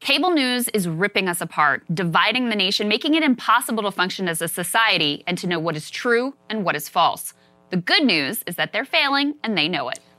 [0.00, 4.42] Cable news is ripping us apart, dividing the nation, making it impossible to function as
[4.42, 7.32] a society and to know what is true and what is false.
[7.70, 10.00] The good news is that they're failing and they know it.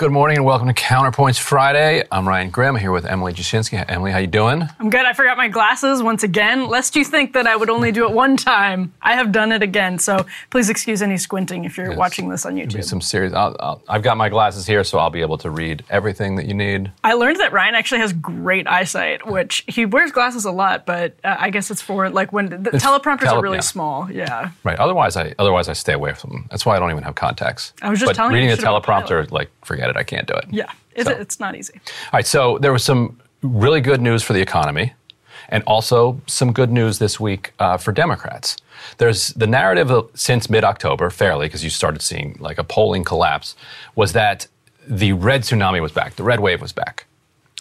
[0.00, 2.02] Good morning and welcome to Counterpoints Friday.
[2.10, 3.84] I'm Ryan Grim here with Emily Jashinsky.
[3.86, 4.66] Emily, how you doing?
[4.78, 5.04] I'm good.
[5.04, 6.68] I forgot my glasses once again.
[6.68, 9.62] Lest you think that I would only do it one time, I have done it
[9.62, 9.98] again.
[9.98, 11.98] So please excuse any squinting if you're Yes.
[11.98, 12.82] watching this on YouTube.
[12.82, 13.34] some serious.
[13.34, 16.54] I'll, I've got my glasses here, so I'll be able to read everything that you
[16.54, 16.90] need.
[17.04, 21.14] I learned that Ryan actually has great eyesight, which he wears glasses a lot, but
[21.24, 23.60] uh, I guess it's for like when the It's teleprompters tele- are really yeah.
[23.60, 24.10] small.
[24.10, 24.50] Yeah.
[24.64, 24.78] Right.
[24.78, 26.46] Otherwise, I otherwise I stay away from them.
[26.50, 27.74] That's why I don't even have contacts.
[27.82, 29.96] I was just but telling you reading you the have a teleprompter, like, forget it.
[29.96, 30.46] I can't do it.
[30.50, 30.70] Yeah.
[30.94, 31.74] It's, So- it's not easy.
[31.76, 34.92] All right, so there was some really good news for the economy,
[35.48, 38.56] and also some good news this week uh, for Democrats.
[38.98, 43.56] There's the narrative of, since mid-October, fairly, because you started seeing like a polling collapse,
[43.94, 44.46] was that
[44.86, 47.06] the red tsunami was back, the red wave was back.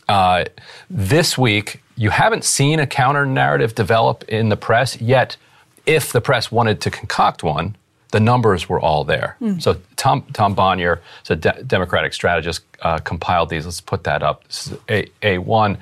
[0.07, 0.45] Uh,
[0.89, 5.37] this week, you haven't seen a counter narrative develop in the press yet.
[5.85, 7.75] If the press wanted to concoct one,
[8.11, 9.37] the numbers were all there.
[9.59, 13.65] So Tom Tom Bonier, so de- Democratic strategist, uh, compiled these.
[13.65, 14.43] Let's put that up.
[14.47, 15.77] This is a a one.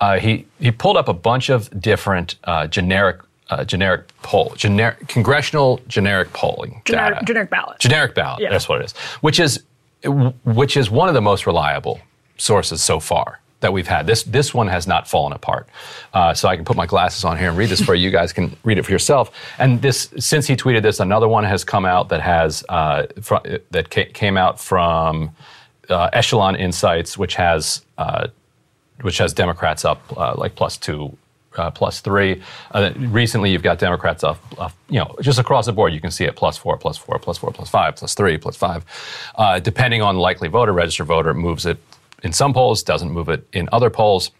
[0.00, 3.20] Uh, he he pulled up a bunch of different uh, generic.
[3.50, 7.24] Uh, generic poll, generic congressional generic polling Generic, data.
[7.24, 7.78] generic ballot.
[7.78, 8.42] Generic ballot.
[8.42, 8.50] Yeah.
[8.50, 8.92] That's what it is.
[9.22, 9.62] Which is
[10.44, 11.98] which is one of the most reliable
[12.36, 14.06] sources so far that we've had.
[14.06, 15.68] This this one has not fallen apart.
[16.14, 18.04] Uh, so I can put my glasses on here and read this for you.
[18.04, 19.30] You guys can read it for yourself.
[19.58, 23.36] And this since he tweeted this, another one has come out that has uh, fr-
[23.70, 25.30] that ca- came out from
[25.88, 28.28] uh, Echelon Insights, which has uh,
[29.02, 31.16] which has Democrats up uh, like plus two,
[31.56, 32.42] uh, plus three.
[32.96, 34.38] Recently, you've got Democrats up,
[34.88, 35.92] you know, just across the board.
[35.92, 38.56] You can see it plus four, plus four, plus four, plus five, plus three, plus
[38.56, 38.84] five.
[39.62, 41.78] Depending on likely voter, registered voter, it moves it
[42.22, 44.30] in some polls, doesn't move it in other polls.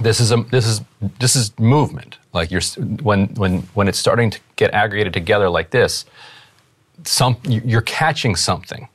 [0.00, 0.80] This is a this is
[1.18, 2.18] this is movement.
[2.32, 2.62] Like you're
[3.02, 6.06] when when when it's starting to get aggregated together like this,
[7.04, 8.88] some you're catching something.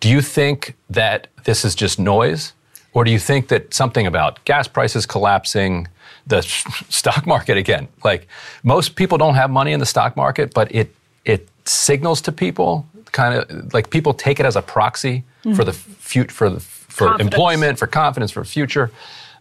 [0.00, 2.52] Do you think that this is just noise?
[2.94, 5.88] Or do you think that something about gas prices collapsing,
[6.26, 6.42] the
[6.88, 7.88] stock market again?
[8.04, 8.26] Like
[8.62, 10.94] most people don't have money in the stock market, but it
[11.24, 15.22] it signals to people kind of like people take it as a proxy
[15.54, 16.60] for the fut for the
[16.94, 17.34] for Confidence.
[17.34, 18.90] employment, for confidence, for future.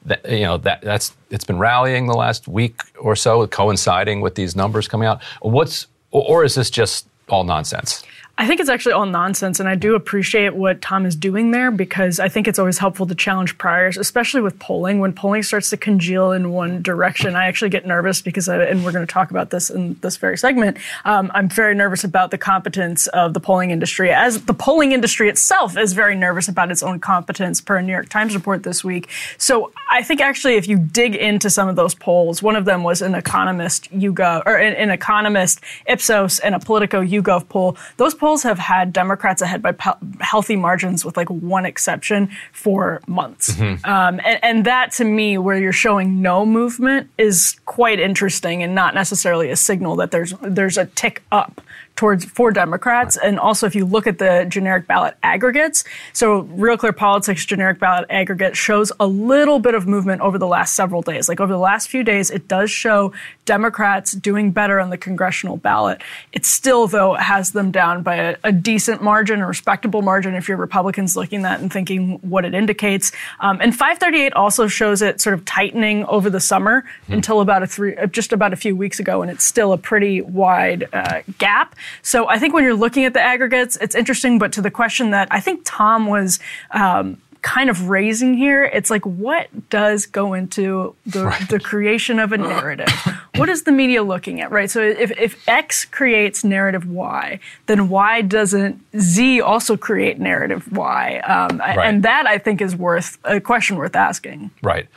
[0.06, 4.36] That, you know that that's it's been rallying the last week or so, coinciding with
[4.36, 5.22] these numbers coming out.
[5.42, 8.04] What's or, or is this just all nonsense?
[8.36, 11.70] I think it's actually all nonsense, and I do appreciate what Tom is doing there
[11.70, 14.98] because I think it's always helpful to challenge priors, especially with polling.
[14.98, 18.84] When polling starts to congeal in one direction, I actually get nervous because, I, and
[18.84, 20.78] we're going to talk about this in this very segment.
[21.06, 25.30] Um, I'm very nervous about the competence of the polling industry, as the polling industry
[25.30, 28.84] itself is very nervous about its own competence, per a New York Times report this
[28.84, 29.10] week.
[29.38, 32.82] So I think actually, if you dig into some of those polls, one of them
[32.82, 37.78] was an economist YouGov or an, an economist Ipsos and a Politico YouGov poll.
[37.98, 39.76] Those polls have had Democrats ahead by
[40.22, 43.52] healthy margins, with like one exception, for months.
[43.52, 43.84] Mm-hmm.
[43.86, 48.74] Um, and, and that to me, where you're showing no movement, is quite interesting and
[48.74, 51.60] not necessarily a signal that there's there's a tick up
[51.96, 53.18] towards for Democrats.
[53.18, 57.80] And also, if you look at the generic ballot aggregates, so Real Clear Politics generic
[57.80, 61.30] ballot aggregate shows a little bit of movement over the last several days.
[61.30, 63.14] Like over the last few days, it does show
[63.46, 66.02] Democrats doing better on the congressional ballot.
[66.32, 70.48] It still, though, has them down by a, a decent margin, a respectable margin, if
[70.48, 73.12] you're Republicans looking at that and thinking what it indicates.
[73.40, 77.68] Um, and 538 also shows it sort of tightening over the summer until about a
[77.68, 81.76] three, just about a few weeks ago, and it's still a pretty wide uh, gap.
[82.02, 84.40] So I think when you're looking at the aggregates, it's interesting.
[84.40, 86.40] But to the question that I think Tom was
[86.72, 92.32] um, kind of raising here, it's like what does go into the, the creation of
[92.32, 92.88] a narrative?
[93.36, 94.70] what is the media looking at, right?
[94.70, 101.20] So if, if X creates narrative Y, then why doesn't Z also create narrative Y?
[101.20, 104.50] Um, And that I think is worth a question worth asking.
[104.62, 104.88] Right.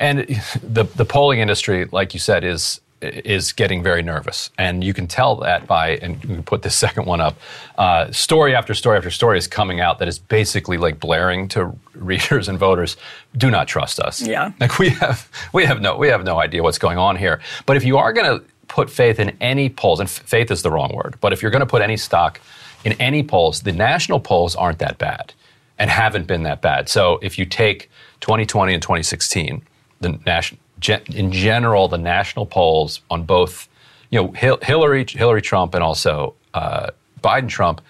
[0.00, 0.20] And
[0.62, 5.06] the the polling industry, like you said, is is getting very nervous, and you can
[5.06, 7.36] tell that by and you can put this second one up.
[7.76, 11.76] Uh, story after story after story is coming out that is basically like blaring to
[11.94, 12.96] readers and voters:
[13.36, 14.52] "Do not trust us." Yeah.
[14.60, 17.40] Like we have we have no we have no idea what's going on here.
[17.66, 20.62] But if you are going to put faith in any polls, and f- faith is
[20.62, 22.40] the wrong word, but if you're going to put any stock
[22.84, 25.34] in any polls, the national polls aren't that bad
[25.78, 26.88] and haven't been that bad.
[26.88, 27.90] So if you take
[28.20, 29.62] 2020 and 2016,
[30.00, 33.68] the national in general, the national polls on both,
[34.10, 34.32] you know,
[34.62, 36.90] Hillary, Hillary Trump, and also uh,
[37.22, 37.80] Biden Trump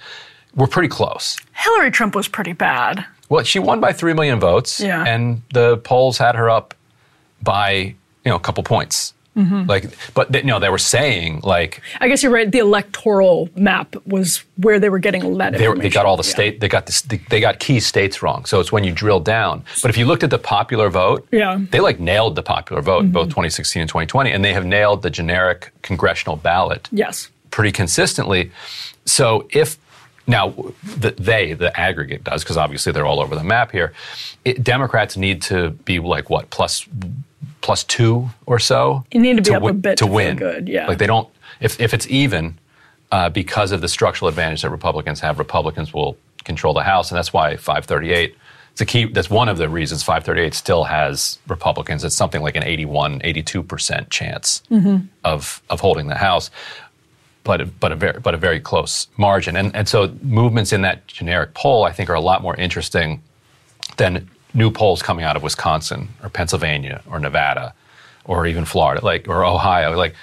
[0.55, 1.39] were pretty close.
[1.55, 3.05] Hillary Trump was pretty bad.
[3.29, 5.05] Well, she won by three million votes, Yeah.
[5.06, 6.75] and the polls had her up
[7.43, 7.94] by you
[8.27, 9.15] know a couple points.
[9.37, 9.64] Mm-hmm.
[9.67, 12.50] Like, but they, you know, they were saying like I guess you're right.
[12.50, 16.20] The electoral map was where they were getting that they, were, they got all the
[16.20, 16.52] information.
[16.52, 19.64] state they got the, they got key states wrong so it's when you drill down
[19.81, 21.58] but if you looked at the popular vote Yeah.
[21.70, 25.00] they like nailed the popular vote in both 2016 and 2020 and they have nailed
[25.02, 27.31] the generic congressional ballot Yes.
[27.50, 28.50] pretty consistently
[29.06, 29.79] so if
[30.26, 30.50] now
[30.99, 33.93] the, they the aggregate does because obviously they're all over the map here
[34.44, 36.87] it, democrats need to be like what plus
[37.61, 40.37] plus two or so You need to be up a win- bit to to win
[40.37, 40.87] good, yeah.
[40.87, 41.29] like they don't
[41.61, 42.59] if, if it's even
[43.12, 47.19] uh, because of the structural advantage that republicans have republicans will control the house and
[47.19, 48.35] that's why 538
[48.73, 52.56] it's a key that's one of the reasons 538 still has republicans it's something like
[52.56, 55.06] an 81 82% chance Mm-hmm.
[55.25, 56.50] of of holding the house
[57.44, 59.56] but a, but a very but a very close margin.
[59.56, 63.21] And and so movements in that generic poll, I think, are a lot more interesting
[63.97, 67.75] than new polls coming out of Wisconsin or Pennsylvania or Nevada
[68.25, 69.96] or even Florida, like or Ohio.
[69.96, 70.14] Like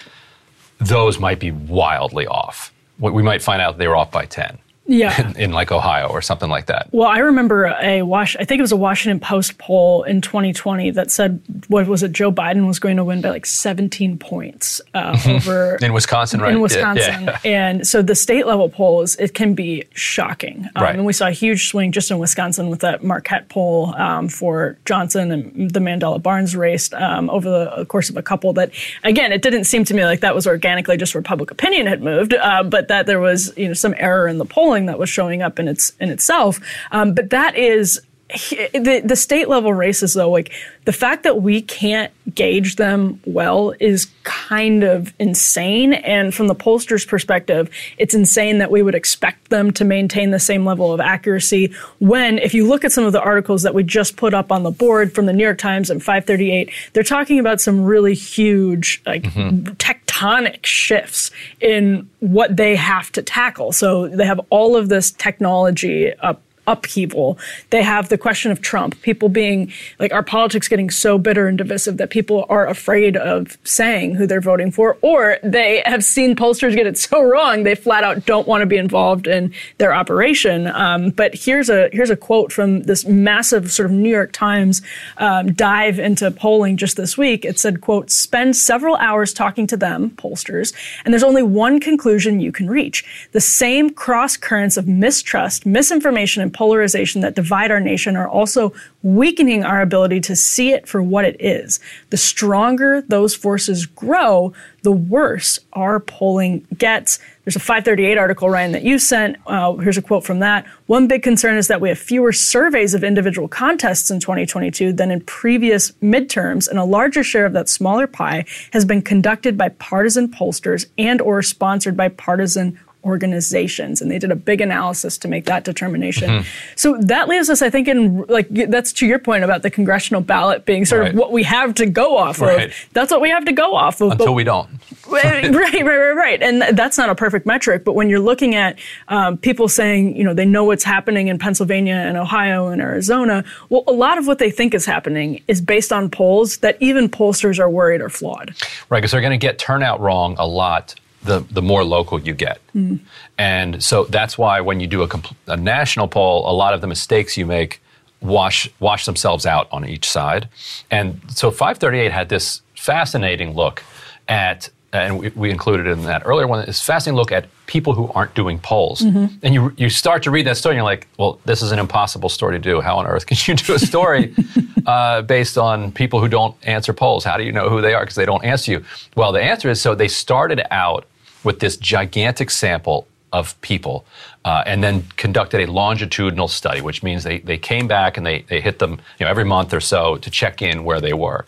[0.79, 2.73] those might be wildly off.
[2.99, 4.57] We might find out they were off by ten.
[4.89, 5.31] Yeah.
[5.38, 6.88] In, like Ohio or something like that.
[6.91, 8.36] Well, I remember a Wash.
[8.38, 12.12] I think it was a Washington Post poll in 2020 that said, "What was it?
[12.12, 16.50] Joe Biden was going to win by like 17 points uh, over In Wisconsin, right?
[16.51, 17.39] in Yeah, Wisconsin." yeah.
[17.45, 20.68] And so the state level polls, it can be shocking.
[20.75, 20.95] Um, Right.
[20.95, 24.77] And we saw a huge swing just in Wisconsin with that Marquette poll um, for
[24.85, 28.53] Johnson and the Mandela Barnes race um, over the course of a couple.
[28.53, 28.71] That
[29.03, 32.01] again, it didn't seem to me like that was organically just where public opinion had
[32.01, 35.09] moved, uh, but that there was you know some error in the polling that was
[35.09, 36.59] showing up in its in itself.
[36.92, 40.52] Um, but that is the the state level races though like
[40.86, 45.94] the fact that we can't gauge them well is kind of insane.
[45.94, 50.40] And from the pollsters perspective it's insane that we would expect them to maintain the
[50.40, 53.83] same level of accuracy when if you look at some of the articles that we
[53.83, 57.40] just put up on the board from the New York Times and 538 they're talking
[57.40, 59.71] about some really huge like mm-hmm.
[59.74, 61.31] tectonic shifts
[61.62, 63.71] in what they have to tackle.
[63.71, 67.37] So they have all of this technology up upheaval.
[67.69, 71.57] They have the question of Trump, people being like our politics getting so bitter and
[71.57, 76.35] divisive that people are afraid of saying who they're voting for, or they have seen
[76.35, 79.94] pollsters get it so wrong they flat out don't want to be involved in their
[79.94, 80.68] operation.
[80.68, 84.81] Um, but here's a here's a quote from this massive sort of New York Times
[85.18, 87.45] um, dive into polling just this week.
[87.45, 90.73] It said, "quote Spend several hours talking to them, pollsters,
[91.04, 96.42] and there's only one conclusion you can reach: the same cross currents of mistrust, misinformation,
[96.42, 101.01] and polarization that divide our nation are also weakening our ability to see it for
[101.01, 101.80] what it is.
[102.09, 104.51] The stronger those forces grow,
[104.81, 107.18] the worse our polling gets.
[107.45, 109.37] There's a 538 article, Ryan, that you sent.
[109.47, 110.68] Uh, here's a quote from that.
[110.87, 115.11] One big concern is that we have fewer surveys of individual contests in 2022 than
[115.11, 119.69] in previous midterms, and a larger share of that smaller pie has been conducted by
[119.69, 125.27] partisan pollsters and or sponsored by partisan organizations and they did a big analysis to
[125.27, 126.29] make that determination.
[126.29, 126.47] Mm-hmm.
[126.75, 130.21] So that leaves us I think in like that's to your point about the congressional
[130.21, 131.11] ballot being sort right.
[131.11, 132.68] of what we have to go off right.
[132.68, 132.73] of.
[132.94, 134.11] That's what we have to go off of.
[134.11, 134.69] Until but, we don't.
[135.07, 136.41] right, right, right, right.
[136.44, 138.77] And that's not a perfect metric, but when you're looking at
[139.07, 143.44] um, people saying, you know, they know what's happening in Pennsylvania and Ohio and Arizona,
[143.69, 147.09] well, a lot of what they think is happening is based on polls that even
[147.09, 148.53] pollsters are worried are flawed.
[148.89, 152.33] Right, because they're going to get turnout wrong a lot the, the more local you
[152.33, 152.59] get.
[152.76, 152.99] Mm.
[153.38, 156.81] And so that's why when you do a, compl- a national poll, a lot of
[156.81, 157.81] the mistakes you make
[158.21, 160.47] wash, wash themselves out on each side.
[160.90, 163.83] And so 538 had this fascinating look
[164.28, 168.11] at and we, we, included in that earlier one, is fascinating look at people who
[168.13, 169.01] aren't doing polls.
[169.01, 169.35] Mm-hmm.
[169.43, 171.79] And you, you start to read that story and you're like, well, this is an
[171.79, 172.81] impossible story to do.
[172.81, 174.33] How on earth can you do a story
[174.85, 177.23] uh, based on people who don't answer polls?
[177.23, 178.01] How do you know who they are?
[178.01, 178.85] Because they don't answer you.
[179.15, 181.05] Well, the answer is so they started out
[181.43, 184.05] with this gigantic sample of people
[184.45, 188.41] uh, and then conducted a longitudinal study, which means they, they came back and they,
[188.43, 191.45] they hit them you know, every month or so to check in where they were.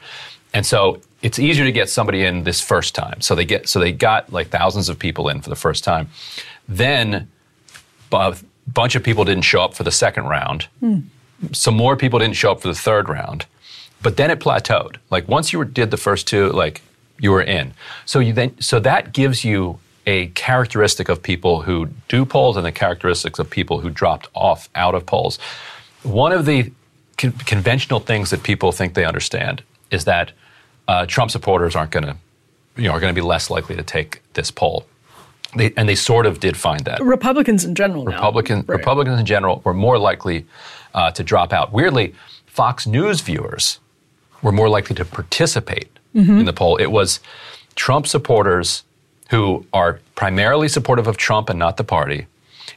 [0.53, 3.21] And so it's easier to get somebody in this first time.
[3.21, 6.09] So they get so they got like thousands of people in for the first time.
[6.67, 7.29] Then
[8.11, 8.35] a
[8.67, 10.67] bunch of people didn't show up for the second round.
[10.81, 11.03] Mm.
[11.51, 13.45] Some more people didn't show up for the third round.
[14.01, 14.97] But then it plateaued.
[15.09, 16.81] Like once you were, did the first two, like
[17.19, 17.73] you were in.
[18.05, 22.65] So you then so that gives you a characteristic of people who do polls and
[22.65, 25.37] the characteristics of people who dropped off out of polls.
[26.01, 26.71] One of the
[27.17, 29.61] con- conventional things that people think they understand
[29.91, 30.31] is that
[30.91, 32.15] uh, Trump supporters aren't going to,
[32.75, 34.85] you know, are going to be less likely to take this poll.
[35.55, 36.97] They, and they sort of did find that.
[37.01, 38.03] Republicans in general.
[38.05, 38.77] Republican, right.
[38.79, 40.45] Republicans in general were more likely
[40.93, 41.71] uh, to drop out.
[41.71, 42.13] Weirdly,
[42.45, 43.79] Fox News viewers
[44.41, 46.39] were more likely to participate mm-hmm.
[46.39, 46.75] in the poll.
[46.77, 47.19] It was
[47.75, 48.83] Trump supporters
[49.29, 52.27] who are primarily supportive of Trump and not the party,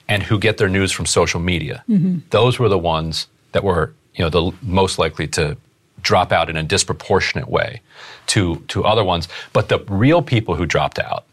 [0.09, 1.83] and who get their news from social media.
[1.89, 2.19] Mm-hmm.
[2.31, 5.57] Those were the ones that were, you know, the most likely to
[6.05, 7.81] drop out in a disproportionate way
[8.29, 9.27] to to other ones.
[9.53, 11.25] But the real people who dropped out,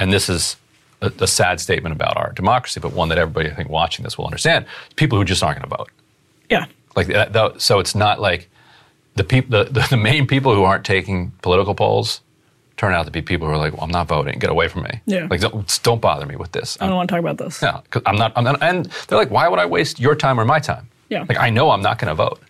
[0.00, 0.56] and this is
[1.00, 4.18] a, a sad statement about our democracy, but one that everybody I think watching this
[4.18, 5.90] will understand: people who just aren't going to vote.
[6.50, 6.66] Yeah.
[6.96, 8.48] Like that, so, it's not like
[9.14, 12.20] the people, the, the main people who aren't taking political polls
[12.76, 14.38] turn out to be people who are like, well, I'm not voting.
[14.38, 15.00] Get away from me.
[15.06, 15.26] Yeah.
[15.30, 16.78] Like, don't, don't bother me with this.
[16.80, 17.60] I don't want to talk about this.
[17.60, 17.80] Yeah.
[17.90, 20.44] Cause I'm not, I'm not, and they're like, why would I waste your time or
[20.44, 20.88] my time?
[21.08, 21.24] Yeah.
[21.28, 22.40] Like, I know I'm not going to vote.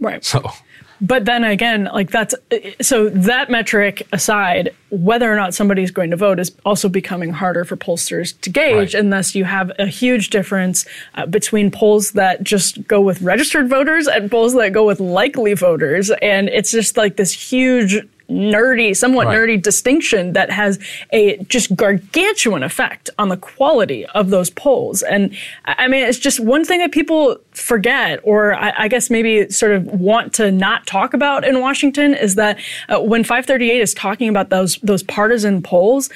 [0.00, 0.24] Right.
[0.24, 0.50] So.
[1.04, 2.32] But then again, like that's
[2.80, 7.64] so that metric aside, whether or not somebody's going to vote is also becoming harder
[7.64, 8.94] for pollsters to gauge, right.
[8.94, 13.68] and thus you have a huge difference uh, between polls that just go with registered
[13.68, 17.96] voters and polls that go with likely voters, and it's just like this huge
[18.32, 19.36] nerdy, somewhat right.
[19.36, 20.78] nerdy distinction that has
[21.10, 25.02] a just gargantuan effect on the quality of those polls.
[25.02, 29.50] And I mean, it's just one thing that people forget, or I, I guess maybe
[29.50, 32.58] sort of want to not talk about in Washington, is that
[32.88, 36.10] uh, when 538 is talking about those those partisan polls,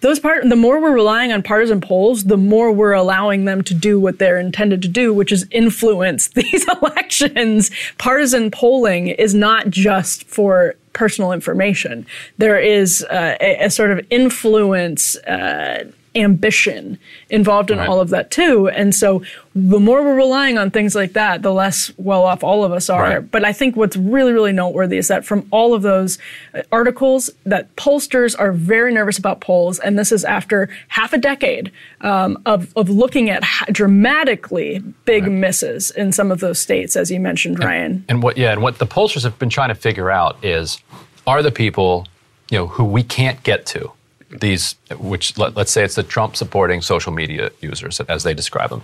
[0.00, 3.74] those part the more we're relying on partisan polls the more we're allowing them to
[3.74, 9.68] do what they're intended to do which is influence these elections partisan polling is not
[9.70, 12.04] just for personal information.
[12.38, 16.98] There is uh, a, a, sort of influence uh, ambition
[17.30, 17.88] involved in right.
[17.88, 18.68] all of that too.
[18.68, 19.22] And so
[19.54, 22.88] the more we're relying on things like that, the less well off all of us
[22.88, 23.02] are.
[23.02, 23.30] Right.
[23.30, 26.18] But I think what's really, really noteworthy is that from all of those
[26.54, 29.78] uh, articles, that pollsters are very nervous about polls.
[29.78, 35.32] And this is after half a decade um, of, of looking at dramatically big right.
[35.32, 37.92] misses in some of those states, as you mentioned, Ryan.
[37.92, 40.80] And, and what, yeah, and what the pollsters have been trying to figure out is
[41.26, 42.06] are the people,
[42.50, 43.92] you know, who we can't get to
[44.30, 48.70] these, which let, us say it's the Trump supporting social media users, as they describe
[48.70, 48.82] them,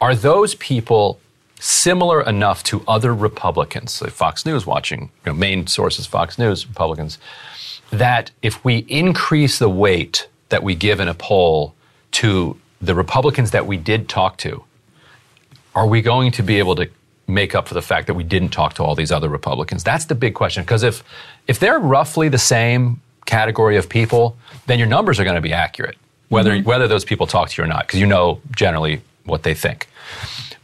[0.00, 1.20] are those people
[1.60, 6.66] similar enough to other Republicans, like Fox News watching, you know, main sources, Fox News,
[6.66, 7.18] Republicans,
[7.90, 11.74] that if we increase the weight that we give in a poll
[12.12, 14.64] to the Republicans that we did talk to,
[15.74, 16.88] are we going to be able to
[17.26, 19.82] make up for the fact that we didn't talk to all these other Republicans?
[19.82, 20.62] That's the big question.
[20.62, 21.02] Because if
[21.48, 24.36] if they're roughly the same category of people,
[24.66, 25.96] then your numbers are going to be accurate,
[26.28, 26.68] whether Mm-hmm.
[26.68, 29.88] whether those people talk to you or not, because you know generally what they think.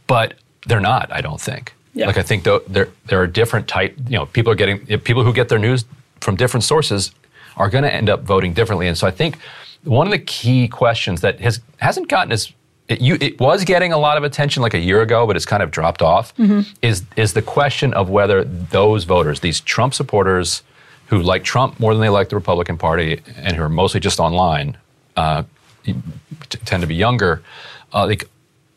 [0.07, 0.33] But
[0.67, 1.11] they're not.
[1.11, 1.73] I don't think.
[1.93, 2.07] Yeah.
[2.07, 3.95] Like I think though there there are different type.
[4.07, 5.85] You know, people are getting people who get their news
[6.19, 7.11] from different sources
[7.57, 8.87] are going to end up voting differently.
[8.87, 9.37] And so I think
[9.83, 12.51] one of the key questions that has hasn't gotten as
[12.87, 15.45] it, you, it was getting a lot of attention like a year ago, but it's
[15.45, 16.33] kind of dropped off.
[16.81, 20.63] Is is the question of whether those voters, these Trump supporters
[21.11, 24.19] who like Trump more than they like the Republican Party and who are mostly just
[24.19, 24.77] online,
[25.15, 25.43] uh,
[25.83, 25.93] t-
[26.65, 27.43] tend to be younger,
[27.93, 28.27] uh, like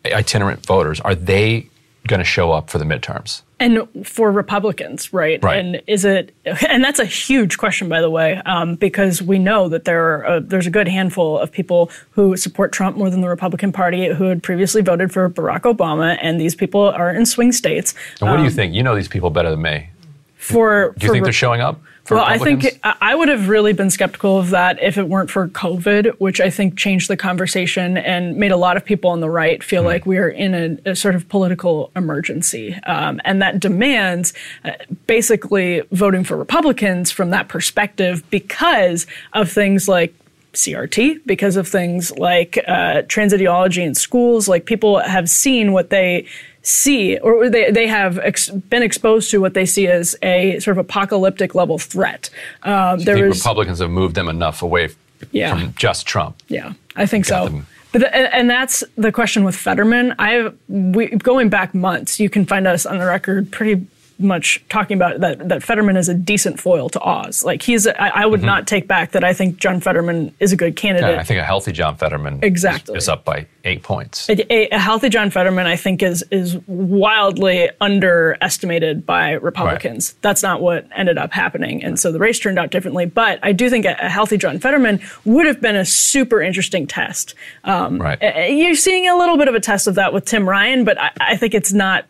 [0.05, 1.69] itinerant voters, are they
[2.07, 3.41] going to show up for the midterms?
[3.61, 5.43] and for Republicans, right?
[5.43, 5.59] Right.
[5.59, 6.35] And is it?
[6.69, 10.37] And that's a huge question, by the way, um, because we know that there are
[10.37, 14.09] a, there's a good handful of people who support Trump more than the Republican Party
[14.09, 17.95] who had previously voted for Barack Obama, and these people are in swing states.
[18.21, 18.75] And what do you think?
[18.75, 19.89] You know these people better than me.
[20.37, 21.81] For Do you for think Re- they're showing up?
[22.05, 25.31] For well, I think I would have really been skeptical of that if it weren't
[25.31, 29.21] for COVID, which I think changed the conversation and made a lot of people on
[29.21, 29.89] the right feel Hmm.
[29.89, 32.75] like we are in a, a sort of political emergency.
[32.87, 34.35] Um, and that demands
[34.67, 34.73] uh,
[35.07, 40.15] basically voting for Republicans from that perspective because of things like
[40.53, 44.47] CRT because of things like uh, trans ideology in schools.
[44.47, 46.27] Like people have seen what they
[46.65, 50.77] see, or they, they have ex- been exposed to what they see as a sort
[50.77, 52.31] of apocalyptic level threat.
[52.65, 54.89] Um, I there think is, Republicans have moved them enough away
[55.31, 55.51] Yeah.
[55.55, 56.37] from just Trump.
[56.49, 57.45] yeah, I think so.
[57.45, 57.67] them.
[57.93, 60.17] But the, and, and that's the question with Fetterman.
[60.19, 62.19] I we going back months.
[62.19, 63.87] You can find us on the record pretty
[64.19, 67.45] much talking about that that Fetterman is a decent foil to Oz.
[67.45, 70.53] Like he's, a, I, I would not take back that I think John Fetterman is
[70.53, 71.07] a good candidate.
[71.09, 71.15] Mm-hmm.
[71.17, 72.97] Yeah, I think a healthy John Fetterman is- Exactly.
[72.97, 74.29] is, up by eight points.
[74.29, 80.15] a, a- a healthy John Fetterman, I think, is is wildly underestimated by Republicans.
[80.23, 83.07] That's not what ended up happening, and so the race turned out differently.
[83.07, 87.35] But I do think a, healthy John Fetterman would have been a super interesting test.
[87.65, 88.51] Um, Right.
[88.51, 91.11] You're seeing a little bit of a test of that with Tim Ryan, but I,
[91.21, 92.05] I think it's not.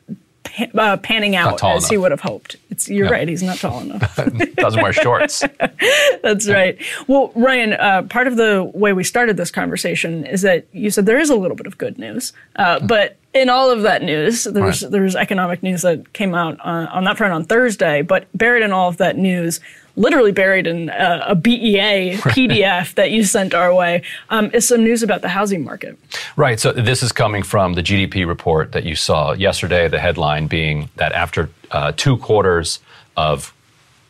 [0.75, 2.57] Uh, panning out as he would have hoped.
[2.71, 3.13] It's, you're Yeah.
[3.13, 4.15] right; he's not tall enough.
[4.57, 5.43] Doesn't wear shorts.
[6.23, 6.79] That's right.
[7.09, 11.07] Well, Ryan, uh, part of the way we started this conversation is that you said
[11.07, 14.45] there is a little bit of good news, uh, but in all of that news,
[14.45, 14.93] there's Right.
[14.93, 18.03] there's economic news that came out on, on that front on Thursday.
[18.03, 19.61] But buried in all of that news,
[19.97, 24.83] literally buried in uh, a BEA PDF that you sent our way, um, is some
[24.83, 25.99] news about the housing market.
[26.37, 26.59] Right.
[26.59, 29.89] So this is coming from the GDP report that you saw yesterday.
[29.89, 32.81] The headline being that after uh, two quarters
[33.17, 33.55] of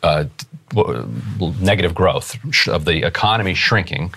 [0.03, 0.25] uh,
[1.59, 4.13] negative growth of the economy shrinking,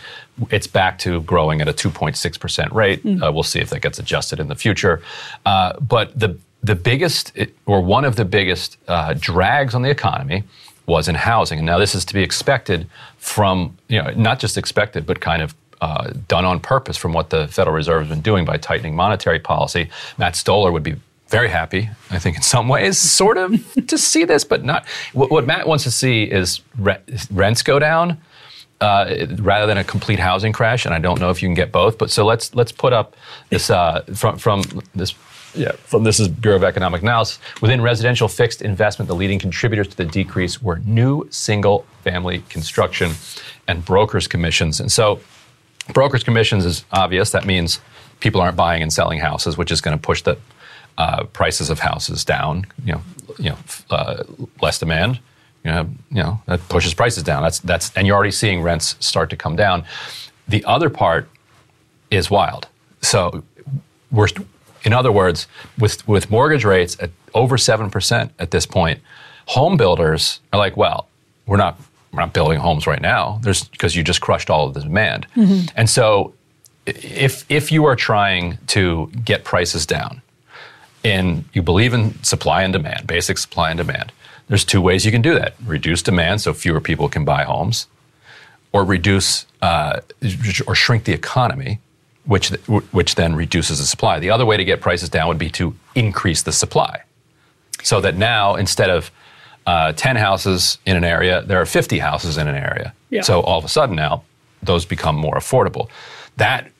[0.50, 3.04] it's back to growing at a 2.6% rate.
[3.04, 5.02] Uh, we'll see if that gets adjusted in the future.
[5.44, 7.32] Uh, but the the biggest,
[7.66, 10.42] or one of the biggest uh, drags on the economy
[10.88, 11.58] was in housing.
[11.58, 15.42] And now this is to be expected from, you know, not just expected, but kind
[15.42, 18.96] of uh, done on purpose from what the Federal Reserve has been doing by tightening
[18.96, 19.90] monetary policy.
[20.16, 20.96] Matt Stoller would be
[21.28, 23.52] very happy, I think, in some ways, sort of,
[23.86, 24.86] to see this, but not.
[25.12, 26.98] What, what Matt wants to see is re-
[27.30, 28.18] rents go down
[28.80, 30.86] uh, rather than a complete housing crash.
[30.86, 31.98] And I don't know if you can get both.
[31.98, 33.14] But so let's let's put up
[33.50, 34.62] this uh, from from
[34.94, 35.14] this.
[35.58, 37.40] Yeah, from this is Bureau of Economic Analysis.
[37.60, 43.12] Within residential fixed investment, the leading contributors to the decrease were new single family construction
[43.66, 44.78] and brokers' commissions.
[44.78, 45.18] And so
[45.92, 47.32] brokers commissions is obvious.
[47.32, 47.80] That means
[48.20, 50.38] people aren't buying and selling houses, which is going to push the
[50.96, 52.64] uh, prices of houses down.
[52.84, 53.02] You know,
[53.38, 53.58] you know,
[53.90, 54.22] uh,
[54.62, 55.18] less demand.
[55.64, 57.42] You know, you know that pushes prices down.
[57.42, 59.84] That's that's, and you're already seeing rents start to come down.
[60.46, 61.28] The other part
[62.12, 62.68] is wild.
[63.02, 63.42] So
[64.12, 64.28] we're,
[64.84, 65.46] in other words,
[65.78, 69.00] with with mortgage rates at over seven percent at this point,
[69.46, 71.08] home builders are like, well,
[71.46, 71.80] we're not
[72.12, 73.38] we're not building homes right now.
[73.42, 75.26] There's because you just crushed all of the demand,
[75.76, 76.34] and so
[76.86, 80.22] if if you are trying to get prices down,
[81.04, 84.12] and you believe in supply and demand, basic supply and demand,
[84.48, 87.86] there's two ways you can do that: reduce demand so fewer people can buy homes,
[88.72, 90.00] or reduce uh,
[90.66, 91.80] or shrink the economy,
[92.28, 92.50] which
[92.92, 94.20] which then reduces the supply.
[94.20, 97.02] The other way to get prices down would be to increase the supply,
[97.82, 99.10] so that now instead of
[99.66, 102.94] uh, 10 houses in an area, there are 50 houses in an area.
[103.10, 103.22] Yeah.
[103.22, 104.22] So all of a sudden now,
[104.62, 105.88] those become more affordable.
[106.36, 106.70] That,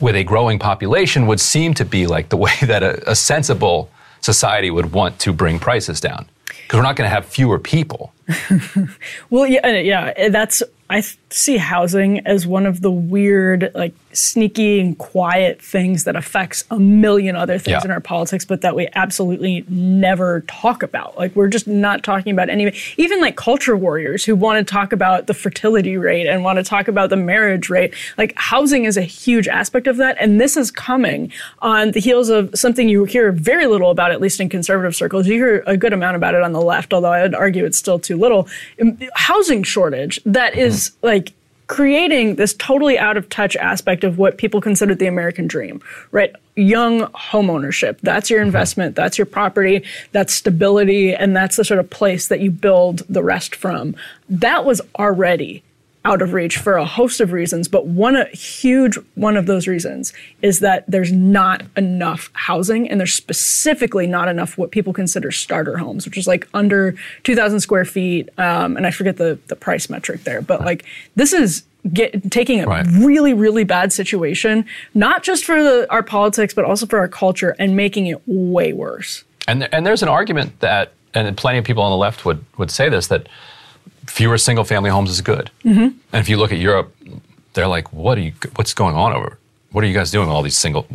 [0.00, 3.90] with a growing population, would seem to be like the way that a, a sensible
[4.20, 8.12] society would want to bring prices down because we're not going to have fewer people.
[9.30, 14.78] Well, yeah, yeah, eh, that's I see housing as one of the weird, like sneaky
[14.80, 17.84] and quiet things that affects a million other things Yeah.
[17.86, 21.16] in our politics, but that we absolutely never talk about.
[21.18, 24.92] Like we're just not talking about any, even like culture warriors who want to talk
[24.92, 27.94] about the fertility rate and want to talk about the marriage rate.
[28.18, 32.28] Like housing is a huge aspect of that, and this is coming on the heels
[32.28, 35.26] of something you hear very little about, at least in conservative circles.
[35.26, 37.78] You hear a good amount about it on the left, although I would argue it's
[37.78, 38.48] still too little.
[38.80, 41.32] Um, Housing shortage that is like
[41.66, 46.34] creating this totally out of touch aspect of what people consider the American dream, right?
[46.56, 47.98] Young homeownership.
[48.02, 52.40] That's your investment, that's your property, that's stability, and that's the sort of place that
[52.40, 53.96] you build the rest from.
[54.28, 55.62] That was already
[56.04, 59.66] out of reach for a host of reasons, but one a huge one of those
[59.66, 60.12] reasons
[60.42, 65.78] is that there's not enough housing and there's specifically not enough what people consider starter
[65.78, 68.28] homes, which is like under 2,000 square feet.
[68.38, 70.84] Um, and I forget the, the price metric there, but like
[71.16, 72.86] this is get, taking a Right.
[72.98, 77.56] really, really bad situation, not just for the, our politics, but also for our culture
[77.58, 79.24] and making it way worse.
[79.48, 82.70] And and there's an argument that, and plenty of people on the left would would
[82.70, 83.28] say this that
[84.06, 85.50] fewer single family homes is good.
[85.64, 85.80] Mm-hmm.
[85.80, 86.94] And if you look at Europe,
[87.54, 88.32] they're like, what are you?
[88.56, 89.38] What's going on over?
[89.72, 90.28] What are you guys doing?
[90.28, 90.86] All these single,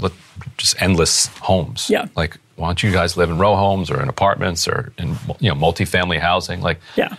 [0.58, 1.90] just endless homes.
[1.90, 2.08] Yeah.
[2.16, 5.50] Like, why don't you guys live in row homes or in apartments or in you
[5.50, 6.62] know multifamily housing?
[6.62, 7.16] Like, Yeah.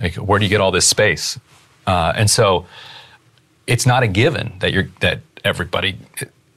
[0.00, 1.38] like where do you get all this space?
[1.86, 2.66] Uh, and so,
[3.66, 5.98] it's not a given that you're that everybody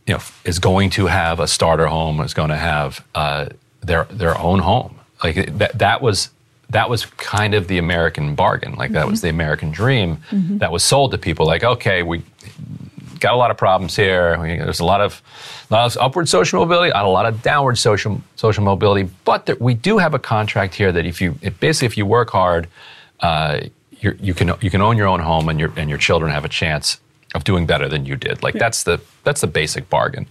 [0.06, 3.48] you know is going to have a starter home is going to have uh,
[3.82, 6.30] their their own home like that that was
[6.70, 8.76] that was kind of the American bargain.
[8.76, 11.46] Like that was the American dream that was sold to people.
[11.46, 12.24] Like okay we
[13.20, 14.38] got a lot of problems here.
[14.40, 15.22] We- there's a lot of,
[15.72, 19.10] lot of upward social mobility a lot of downward social social mobility.
[19.26, 22.06] But there, we do have a contract here that if you it, basically if you
[22.06, 22.68] work hard
[23.22, 23.62] uh,
[24.00, 26.46] you're, you can you can own your own home and your and your children have
[26.46, 27.00] a chance
[27.34, 28.44] of doing better than you did.
[28.44, 30.28] Like that's the that's the basic bargain.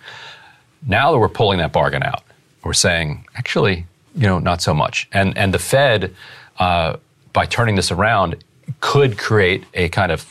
[0.87, 2.23] Now that we're pulling that bargain out,
[2.63, 3.87] we're saying actually,
[4.17, 5.09] you know, not so much.
[5.13, 6.15] And and the Fed,
[6.59, 6.97] uh,
[7.33, 8.43] by turning this around,
[8.81, 10.27] could create a kind of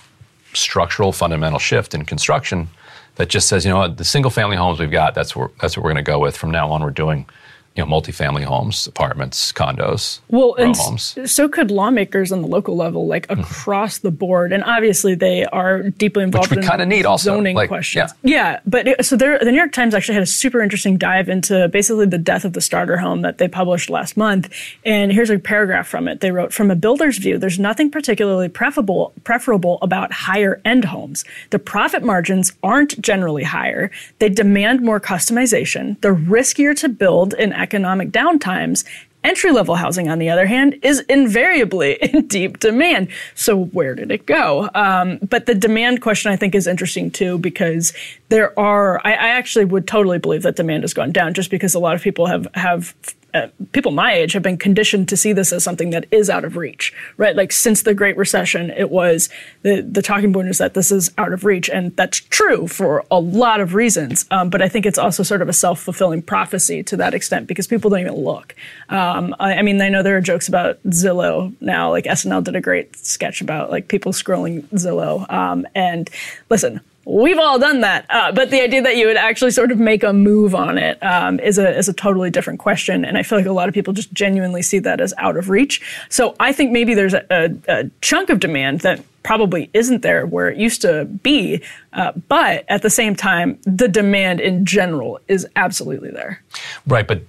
[0.54, 2.68] structural fundamental shift in construction
[3.16, 5.78] that just says, you know what, the single family homes we've got, that's where that's
[5.78, 6.36] what we're going to go with.
[6.36, 7.26] From now on, we're doing,
[7.76, 11.18] you know, multifamily homes, apartments, condos, Well, and homes.
[11.26, 13.40] so could lawmakers on the local level, like hmm.
[13.40, 14.54] across the board.
[14.54, 18.14] And obviously, they are deeply involved Which we in kinda need also, zoning like, questions.
[18.24, 21.28] Yeah, but it, so there, the New York Times actually had a super interesting dive
[21.28, 24.54] into basically the death of the starter home that they published last month.
[24.86, 26.22] And here's a paragraph from it.
[26.22, 31.26] They wrote, "From a builder's view, there's nothing particularly preferable preferable about higher end homes.
[31.50, 33.92] The profit margins aren't generally higher.
[34.20, 36.00] They demand more customization.
[36.02, 38.86] They're riskier to build in economic downtimes."
[39.26, 43.08] Entry level housing, on the other hand, is invariably in deep demand.
[43.34, 44.70] So, where did it go?
[44.76, 47.92] Um, but the demand question, I think, is interesting too, because
[48.30, 51.74] there are, I, I actually would totally believe that demand has gone down just because
[51.74, 52.94] a lot of people have, have
[53.36, 56.46] uh, people my age have been conditioned to see this as something that is out
[56.46, 57.36] of reach, right?
[57.36, 59.30] Like since the Great Recession, it was
[59.64, 63.04] the the talking point is that this is out of reach, and that's true for
[63.12, 64.26] a lot of reasons.
[64.32, 67.48] Um, but I think it's also sort of a self fulfilling prophecy to that extent
[67.48, 68.56] because people don't even look.
[68.90, 71.92] Um, I, I mean, I know there are jokes about Zillow now.
[71.92, 75.30] Like SNL did a great sketch about like people scrolling Zillow.
[75.30, 76.10] Um, and
[76.50, 78.06] listen, we've all done that.
[78.10, 81.02] Uh, but the idea that you would actually sort of make a move on it
[81.04, 83.06] um, is a is a totally different question.
[83.06, 85.50] And I feel like a lot of people just genuinely see that as out of
[85.50, 85.82] reach.
[86.10, 90.26] So I think maybe there's a, a, a chunk of demand that probably isn't there
[90.28, 91.62] where it used to be.
[91.94, 96.44] Uh, but at the same time, the demand in general is absolutely there.
[96.86, 97.24] Right, but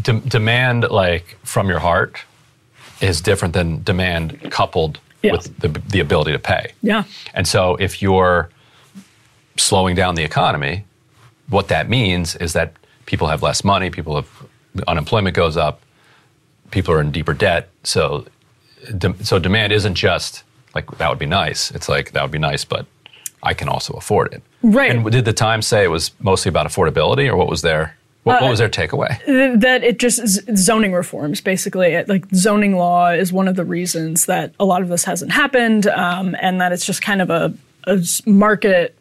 [0.00, 2.18] de- demand like from your heart
[3.00, 5.32] is different than demand coupled Yeah.
[5.32, 6.72] with the, the ability to pay.
[6.82, 7.02] Yeah.
[7.34, 8.48] And so if you're
[9.56, 10.84] slowing down the economy,
[11.48, 12.74] what that means is that
[13.06, 14.28] people have less money, people have
[14.86, 15.82] unemployment goes up,
[16.70, 17.68] people are in deeper debt.
[17.82, 18.26] So
[18.96, 21.70] de- so demand isn't just like that would be nice.
[21.72, 22.86] It's like that would be nice, but
[23.42, 24.42] I can also afford it.
[24.62, 24.90] Right.
[24.90, 28.42] And did the Times say it was mostly about affordability, or what was their what,
[28.42, 29.18] what was their takeaway?
[29.60, 30.20] that it just
[30.56, 34.82] zoning reforms basically It- like zoning law is one of the reasons that a lot
[34.82, 37.52] of this hasn't happened um, and that it's just kind of a
[38.26, 38.94] market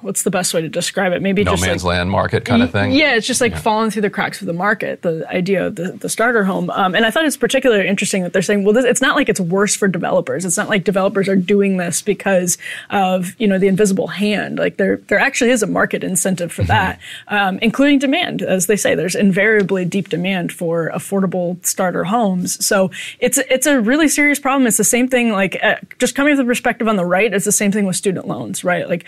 [0.00, 1.22] what's the best way to describe it?
[1.22, 2.92] Maybe no just man's like, land market kind of thing.
[2.92, 5.02] Yeah, it's just like falling through the cracks of the market.
[5.02, 8.32] The idea of the, the starter home, um, and I thought it's particularly interesting that
[8.32, 10.44] they're saying, well, this, it's not like it's worse for developers.
[10.44, 12.58] It's not like developers are doing this because
[12.90, 14.58] of you know the invisible hand.
[14.58, 18.76] Like there there actually is a market incentive for that, um, including demand, as they
[18.76, 18.94] say.
[18.94, 22.64] There's invariably deep demand for affordable starter homes.
[22.64, 24.66] So it's it's a really serious problem.
[24.66, 25.30] It's the same thing.
[25.30, 27.96] Like uh, just coming from the perspective on the right, it's the same thing with
[27.96, 28.88] student loans, right?
[28.88, 29.04] Like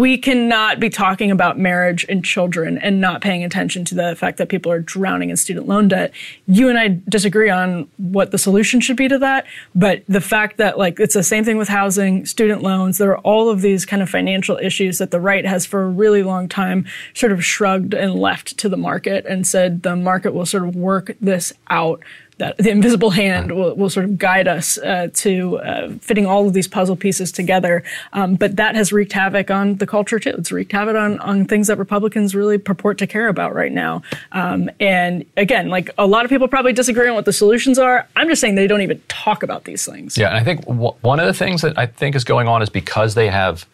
[0.00, 4.38] we cannot be talking about marriage and children and not paying attention to the fact
[4.38, 6.10] that people are drowning in student loan debt.
[6.46, 10.56] You and I disagree on what the solution should be to that, but the fact
[10.56, 13.84] that like it's the same thing with housing, student loans, there are all of these
[13.84, 17.44] kind of financial issues that the right has for a really long time sort of
[17.44, 21.52] shrugged and left to the market and said the market will sort of work this
[21.68, 22.02] out
[22.40, 26.46] that the invisible hand will, will sort of guide us uh, to uh, fitting all
[26.48, 27.84] of these puzzle pieces together.
[28.12, 30.34] Um, but that has wreaked havoc on the culture too.
[30.36, 34.02] It's wreaked havoc on, on things that Republicans really purport to care about right now.
[34.32, 38.08] Um, and again, like a lot of people probably disagree on what the solutions are.
[38.16, 40.18] I'm just saying they don't even talk about these things.
[40.18, 42.62] Yeah, and I think w- one of the things that I think is going on
[42.62, 43.66] is because they have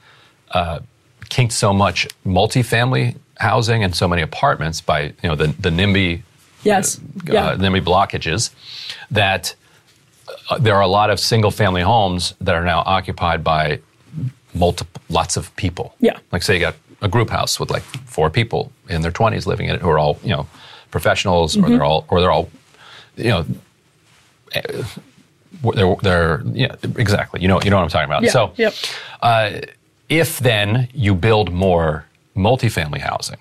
[0.50, 0.80] uh,
[1.28, 6.22] kinked so much multifamily housing and so many apartments by you know the the NIMBY
[6.66, 7.00] Yes.
[7.24, 7.46] Yeah.
[7.46, 8.50] uh, NIMBY blockages,
[9.10, 9.54] that
[10.50, 13.80] uh, there are a lot of single family homes that are now occupied by
[14.54, 15.94] multiple lots of people.
[16.00, 16.18] Yeah.
[16.32, 19.68] Like say you got a group house with like four people in their 20s living
[19.68, 20.46] in it who are all, you know,
[20.90, 21.64] professionals Mm-hmm.
[21.64, 22.48] or they're all or they're all
[23.16, 23.44] you know
[24.52, 24.82] eh,
[25.74, 27.40] they're, they're yeah, exactly.
[27.42, 28.22] You know, you know what I'm talking about.
[28.22, 28.30] Yeah.
[28.30, 28.74] So, Yep.
[29.22, 29.50] uh,
[30.08, 32.04] if then you build more
[32.36, 33.38] multifamily housing,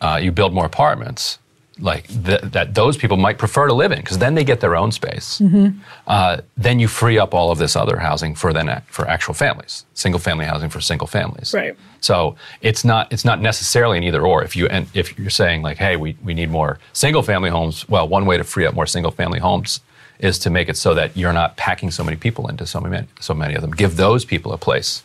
[0.00, 1.38] uh, you build more apartments,
[1.80, 4.76] like th- that those people might prefer to live in because then they get their
[4.76, 5.38] own space.
[5.38, 5.78] Mm-hmm.
[6.06, 9.84] Uh, then you free up all of this other housing for then for actual families,
[9.94, 11.54] single family housing for single families.
[11.54, 11.76] Right.
[12.00, 14.42] So it's not it's not necessarily an either or.
[14.42, 17.88] If you and if you're saying like, hey, we, we need more single family homes,
[17.88, 19.80] well, one way to free up more single family homes
[20.18, 23.06] is to make it so that you're not packing so many people into so many
[23.20, 23.70] so many of them.
[23.70, 25.02] Give those people a place.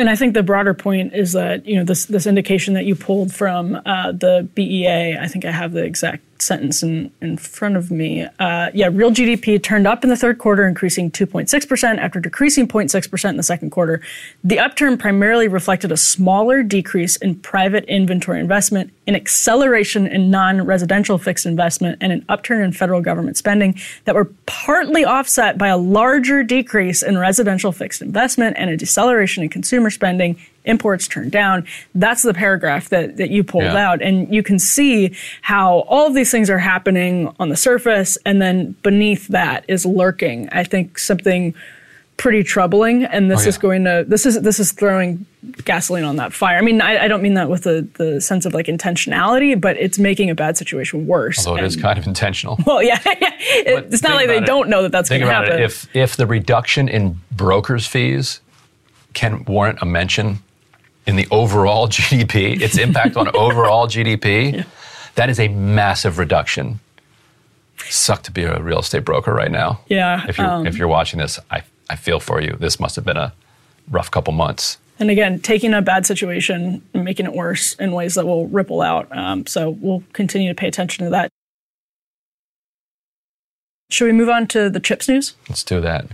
[0.00, 2.94] And I think the broader point is that you know this this indication that you
[2.94, 5.18] pulled from uh, the BEA.
[5.18, 8.26] I think I have the exact sentence in, in front of me.
[8.38, 13.30] Uh, yeah, real GDP turned up in the third quarter, increasing 2.6% after decreasing 0.6%
[13.30, 14.00] in the second quarter.
[14.42, 20.64] The upturn primarily reflected a smaller decrease in private inventory investment, an acceleration in non
[20.64, 25.68] residential fixed investment, and an upturn in federal government spending that were partly offset by
[25.68, 31.32] a larger decrease in residential fixed investment and a deceleration in consumer spending imports turned
[31.32, 31.66] down.
[31.94, 33.90] That's the paragraph that, that you pulled Yeah.
[33.90, 34.02] out.
[34.02, 38.40] And you can see how all of these things are happening on the surface, and
[38.40, 41.54] then beneath that is lurking, I think, something
[42.16, 43.04] pretty troubling.
[43.04, 45.24] And this Oh, is going to this is this is throwing
[45.64, 46.58] gasoline on that fire.
[46.58, 49.78] I mean, I, I don't mean that with the, the sense of like intentionality, but
[49.78, 51.46] it's making a bad situation worse.
[51.46, 52.58] Although it is And- kind of intentional.
[52.66, 53.30] well, yeah, yeah.
[53.40, 54.44] It- it's not like they it.
[54.44, 55.54] don't know that that's going to happen.
[55.54, 55.60] it.
[55.60, 58.42] If if the reduction in brokers' fees
[59.14, 60.38] can warrant a mention
[61.06, 64.64] in the overall GDP, its impact on overall GDP,
[65.14, 66.80] that is a massive reduction.
[67.88, 69.80] Suck to be a real estate broker right now.
[69.88, 72.56] Yeah, If you're um, if you're watching this, I I feel for you.
[72.60, 73.32] This must have been a
[73.90, 74.78] rough couple months.
[75.00, 78.82] And again, taking a bad situation and making it worse in ways that will ripple
[78.82, 79.08] out.
[79.16, 81.30] Um, so we'll continue to pay attention to that.
[83.90, 85.34] Should we move on to the chips news?
[85.48, 86.06] Let's do that.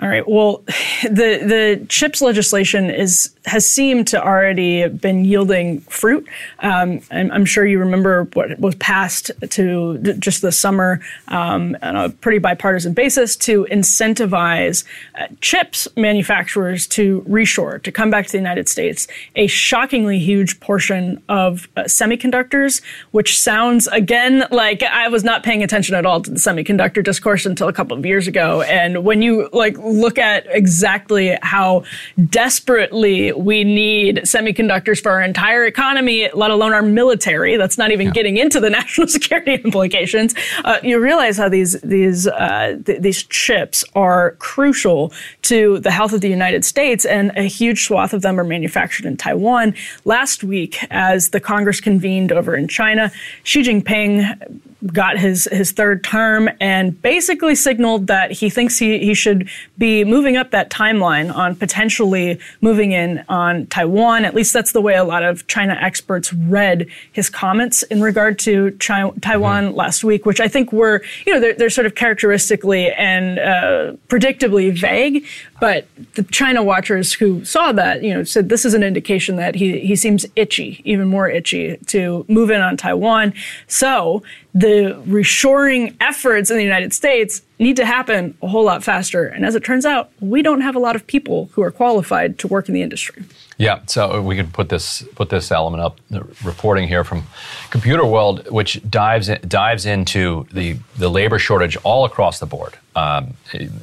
[0.00, 0.26] All right.
[0.28, 0.62] Well,
[1.02, 6.26] the the chips legislation is has seemed to already been yielding fruit.
[6.60, 11.96] Um, I'm, I'm sure you remember what was passed to just this summer um, on
[11.96, 14.84] a pretty bipartisan basis to incentivize
[15.18, 19.06] uh, chips manufacturers to reshore to come back to the United States.
[19.36, 25.62] A shockingly huge portion of uh, semiconductors, which sounds again like I was not paying
[25.62, 28.62] attention at all to the semiconductor discourse until a couple of years ago.
[28.62, 31.84] And when you like look at exactly how
[32.28, 38.10] desperately we need semiconductors for our entire economy, let alone our military, that's not even
[38.10, 40.34] getting into the national security implications.
[40.64, 46.12] Uh, you realize how these these uh, th- these chips are crucial to the health
[46.12, 49.74] of the United States, and a huge swath of them are manufactured in Taiwan.
[50.04, 53.12] Last week, as the Congress convened over in China,
[53.44, 59.14] Xi Jinping got his his third term and basically signaled that he thinks he, he
[59.14, 64.24] should be moving up that timeline on potentially moving in on Taiwan.
[64.24, 68.38] At least that's the way a lot of China experts read his comments in regard
[68.40, 71.94] to Chi- Taiwan last week, which I think were, you know, they're, they're sort of
[71.94, 75.24] characteristically and uh, predictably vague.
[75.62, 79.54] But the China watchers who saw that, you know, said this is an indication that
[79.54, 83.32] he, he seems itchy, even more itchy, to move in on Taiwan.
[83.68, 89.24] So the reshoring efforts in the United States need to happen a whole lot faster.
[89.24, 92.40] And as it turns out, we don't have a lot of people who are qualified
[92.40, 93.22] to work in the industry.
[93.58, 97.24] Yeah, so we could put this put this element up, the reporting here from
[97.70, 102.74] Computer World, which dives in, dives into the the labor shortage all across the board.
[102.94, 103.34] Um,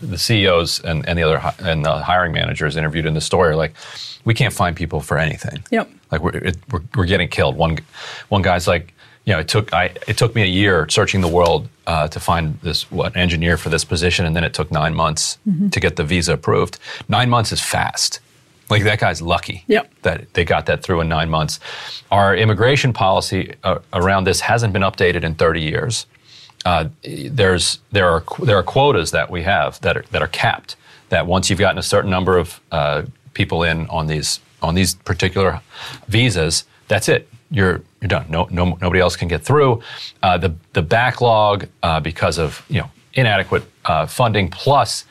[0.02, 3.56] the CEOs and, and the other and the hiring managers interviewed in the story are
[3.56, 3.74] like,
[4.26, 5.64] we can't find people for anything.
[5.72, 5.90] Yep.
[6.12, 7.56] Like we're it, we're, we're getting killed.
[7.56, 7.80] One
[8.30, 8.94] one guy's like,
[9.26, 12.20] you know, it took I it took me a year searching the world uh, to
[12.20, 15.38] find this what engineer for this position, and then it took nine months
[15.72, 16.80] to get the visa approved.
[17.08, 18.20] Nine months is fast.
[18.70, 19.92] Like that guy's lucky Yep.
[20.04, 21.60] that they got that through in nine months.
[22.12, 26.06] Our immigration policy uh, around this hasn't been updated in 30 years.
[26.66, 30.76] Uh, there's there are there are quotas that we have that are, that are capped.
[31.10, 33.04] That once you've gotten a certain number of uh,
[33.34, 35.62] people in on these on these particular
[36.08, 37.30] visas, that's it.
[37.50, 38.26] You're you're done.
[38.30, 39.82] No, no nobody else can get through.
[40.22, 45.06] Uh, the the backlog uh, because of you know inadequate uh, funding plus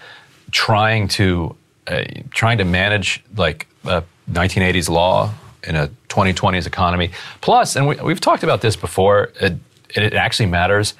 [0.52, 1.56] trying to
[1.88, 5.33] uh, trying to manage like a 1980s law
[5.64, 7.11] in a 2020s economy.
[7.40, 9.55] Plus, and we, we've talked about this before, it,
[9.94, 10.94] it actually matters.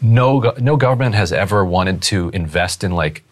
[0.00, 3.22] No, no government has ever wanted to invest in like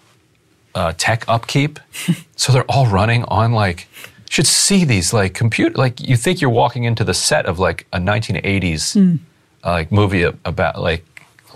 [0.75, 1.79] uh, tech upkeep,
[2.37, 3.89] so they're all running on like.
[4.31, 7.87] Should see these like computer like you think you're walking into the set of like
[7.93, 8.97] a 1980s
[9.63, 11.05] uh, like movie about like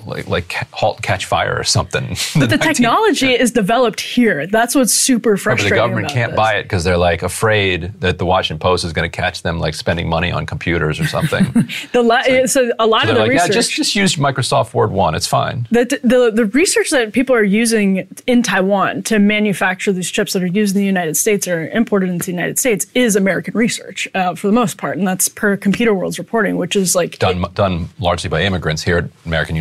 [0.09, 2.16] like like Halt Catch Fire or something.
[2.38, 4.47] But the technology is developed here.
[4.47, 5.77] That's what's super But frustrating.
[5.77, 6.37] the government can't this.
[6.37, 9.59] buy it because they're like afraid that the Washington Post is going to catch them
[9.59, 11.44] like spending money on computers or something.
[11.92, 13.55] The la- so a lot so of the like, yeah, research.
[13.55, 15.14] just just use Microsoft Word one.
[15.14, 15.66] It's fine.
[15.71, 20.42] The, the, the research that people are using in Taiwan to manufacture these chips that
[20.42, 24.07] are used in the United States or imported into the United States is American research
[24.14, 27.44] uh, for the most part, and that's per Computer World's reporting, which is like Done
[27.55, 29.57] done largely by immigrants here at American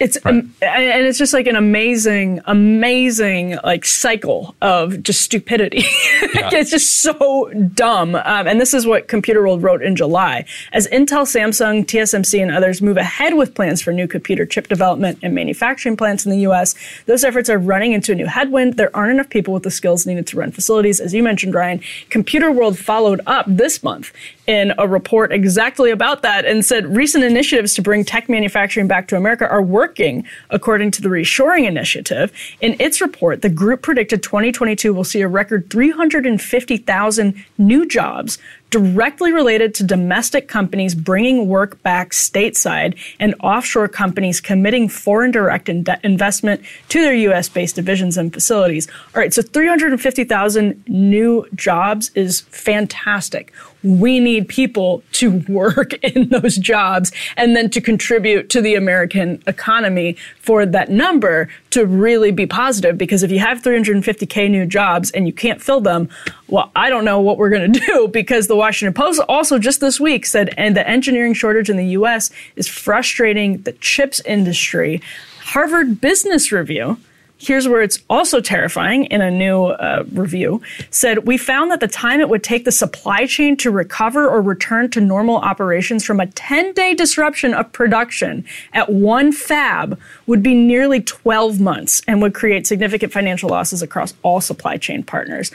[0.00, 0.34] it's Right.
[0.34, 5.78] um, and it's just like an amazing, amazing like cycle of just stupidity.
[5.82, 8.14] it's just so dumb.
[8.14, 10.44] Um, and this is what Computer World wrote in July.
[10.72, 15.18] As Intel, Samsung, TSMC, and others move ahead with plans for new computer chip development
[15.22, 16.74] and manufacturing plants in the U.S.,
[17.06, 18.76] those efforts are running into a new headwind.
[18.76, 21.80] There aren't enough people with the skills needed to run facilities, as you mentioned, Ryan.
[22.10, 24.12] Computer World followed up this month
[24.46, 29.08] in a report exactly about that and said recent initiatives to bring tech manufacturing back
[29.08, 32.32] to America are working, according to the Reshoring Initiative.
[32.60, 38.38] In its report, the group predicted 2022 will see a record 350,000 new jobs
[38.70, 45.68] directly related to domestic companies bringing work back stateside and offshore companies committing foreign direct
[45.68, 48.88] in- investment to their US based divisions and facilities.
[49.14, 53.52] All right, so 350,000 new jobs is fantastic.
[53.84, 59.42] We need people to work in those jobs and then to contribute to the American
[59.46, 62.98] economy for that number to really be positive.
[62.98, 66.08] Because if you have 350K new jobs and you can't fill them,
[66.48, 69.80] well, I don't know what we're going to do because the Washington Post also just
[69.80, 75.02] this week said, and the engineering shortage in the US is frustrating the chips industry.
[75.40, 76.98] Harvard Business Review
[77.36, 81.88] here's where it's also terrifying in a new uh, review said we found that the
[81.88, 86.20] time it would take the supply chain to recover or return to normal operations from
[86.20, 92.34] a 10-day disruption of production at one fab would be nearly 12 months and would
[92.34, 95.50] create significant financial losses across all supply chain partners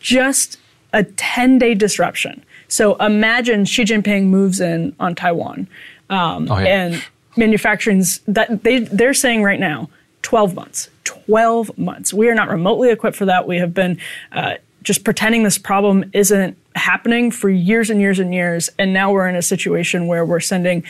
[0.00, 0.58] just
[0.92, 2.44] a 10 day disruption.
[2.68, 5.68] So imagine Xi Jinping moves in on Taiwan
[6.10, 6.66] um, Oh, yeah.
[6.86, 7.04] and
[7.36, 9.88] manufacturing's that they, they're saying right now
[10.22, 10.88] 12 months.
[11.26, 12.14] 12 months.
[12.14, 13.46] We are not remotely equipped for that.
[13.46, 13.98] We have been
[14.32, 18.70] uh, just pretending this problem isn't happening for years and years and years.
[18.78, 20.84] And now we're in a situation where we're sending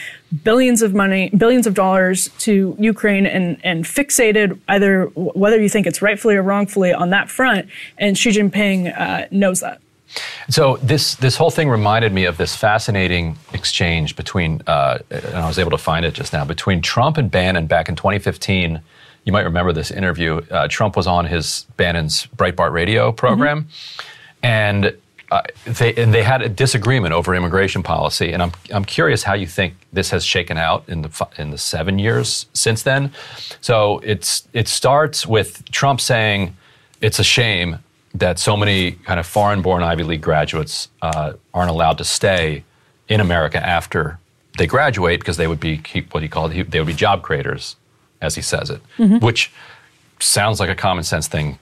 [0.44, 5.86] billions of money, billions of dollars to Ukraine and, and fixated either whether you think
[5.86, 7.68] it's rightfully or wrongfully on that front.
[7.96, 9.80] And Xi Jinping uh, knows that.
[10.48, 15.46] So this this whole thing reminded me of this fascinating exchange between, uh, and I
[15.46, 18.80] was able to find it just now, between Trump and Bannon back in 2015.
[19.26, 20.40] You might remember this interview.
[20.50, 23.68] Uh, Trump was on his Bannon's Breitbart radio program,
[24.42, 24.96] and
[25.32, 28.32] uh, they and they had a disagreement over immigration policy.
[28.32, 31.58] And I'm I'm curious how you think this has shaken out in the in the
[31.58, 33.12] seven years since then.
[33.60, 36.56] So it's it starts with Trump saying
[37.00, 37.80] it's a shame
[38.14, 42.64] that so many kind of foreign-born Ivy League graduates uh, aren't allowed to stay
[43.08, 44.18] in America after
[44.56, 47.76] they graduate because they would be what he called they would be job creators,
[48.20, 48.80] as he says it,
[49.20, 49.52] which
[50.20, 51.58] sounds like a common sense thing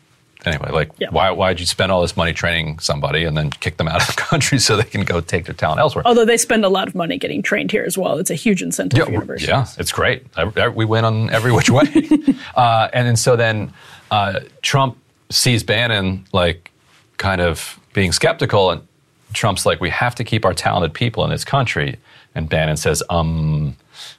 [0.47, 1.09] anyway, like Yeah.
[1.11, 4.15] why why'd you spend all this money training somebody and then kick them out of
[4.15, 6.03] the country so they can go take their talent elsewhere?
[6.07, 8.19] Although they spend a lot of money getting trained here as well.
[8.19, 9.49] It's a huge incentive yeah, for universities.
[9.49, 10.25] yeah, it's great.
[10.37, 11.85] Ev- ev- We win on every which way.
[12.57, 13.73] uh, and then so then
[14.11, 14.97] uh, Trump
[15.31, 16.71] sees Bannon like
[17.17, 18.87] kind of being skeptical, and
[19.33, 21.97] Trump's like, "We have to keep our talented people in this country."
[22.35, 23.77] And Bannon says, "Um,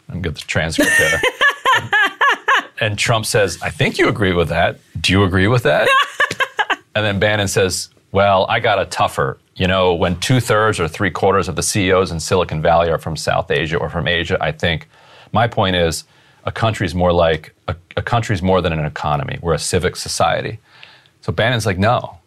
[0.10, 1.22] I'm get the transcript there."
[2.80, 4.80] and Trump says, "I think you agree with that.
[5.00, 5.88] Do you agree with that?"
[6.96, 10.88] and then Bannon says, "Well, I got a tougher." You know, when two thirds or
[10.88, 14.38] three quarters of the CEOs in Silicon Valley are from South Asia or from Asia,
[14.42, 14.88] I think
[15.32, 16.04] my point is
[16.44, 19.40] a country's more like a, a country's more than an economy.
[19.42, 20.60] We're a civic society.
[21.22, 22.20] So Bannon's like, no,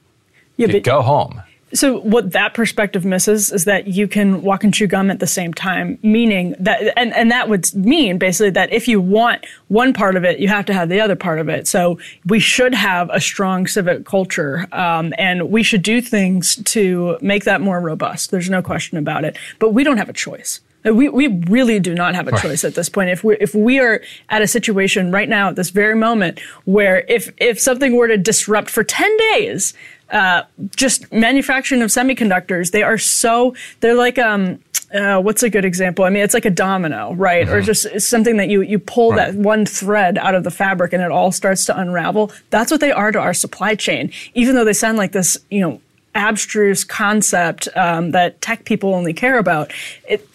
[0.57, 1.43] Yeah, but go home.
[1.75, 5.27] So what that perspective misses is that you can walk and chew gum at the
[5.27, 9.93] same time, meaning that, and, and that would mean basically that if you want one
[9.93, 11.69] part of it, you have to have the other part of it.
[11.69, 17.19] So we should have a strong civic culture, um, and we should do things to
[17.21, 18.31] make that more robust.
[18.31, 19.37] There's no question about it.
[19.59, 20.61] But we don't have a choice.
[20.85, 23.11] We, we really do not have a choice at this point.
[23.11, 24.01] If we if we are
[24.31, 28.17] at a situation right now at this very moment where if if something were to
[28.17, 29.75] disrupt for ten days,
[30.11, 30.43] uh,
[30.77, 34.61] just manufacturing of semiconductors, they are so they're like um.
[34.91, 36.07] Uh, what's a good example?
[36.07, 37.47] I mean, it's like a domino, right?
[37.47, 39.33] Or just something that you you pull Right.
[39.33, 42.33] that one thread out of the fabric and it all starts to unravel.
[42.49, 44.11] That's what they are to our supply chain.
[44.33, 45.83] Even though they sound like this, you know,
[46.15, 49.73] abstruse concept um, that tech people only care about,
[50.09, 50.27] it,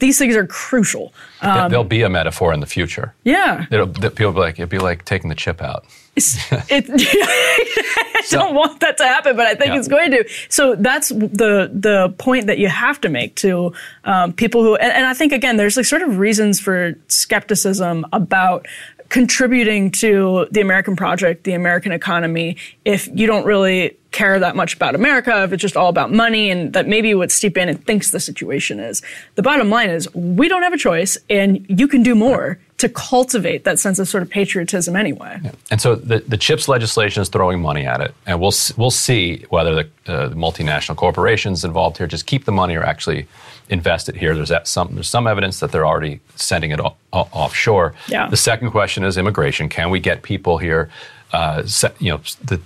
[0.00, 1.12] these things are crucial.
[1.40, 3.14] There- There'll be a metaphor in the future.
[3.22, 3.66] Yeah.
[3.70, 5.84] It'll, people will be like, it'd be like taking the chip out.
[6.16, 9.78] It, I don't want that to happen, but I think Yeah.
[9.78, 10.24] it's going to.
[10.48, 13.72] So that's the the point that you have to make to
[14.04, 18.04] um, people who, and, and I think again, there's like sort of reasons for skepticism
[18.12, 18.66] about
[19.08, 24.74] contributing to the American project, the American economy, if you don't really care that much
[24.74, 28.12] about America, if it's just all about money, and that maybe what Steve Bannon thinks
[28.12, 29.02] the situation is.
[29.34, 32.88] The bottom line is we don't have a choice, and you can do more to
[32.88, 35.38] cultivate that sense of sort of patriotism anyway.
[35.70, 39.44] And so the, the CHIPS legislation is throwing money at it, and we'll we'll see
[39.50, 43.26] whether the, uh, the multinational corporations involved here just keep the money or actually
[43.68, 44.34] invest it here.
[44.34, 47.94] There's that some there's some evidence that they're already sending it o- o- offshore.
[48.08, 48.28] Yeah.
[48.28, 49.68] The second question is immigration.
[49.68, 50.90] Can we get people here?
[51.32, 51.62] Uh,
[52.00, 52.60] you know, the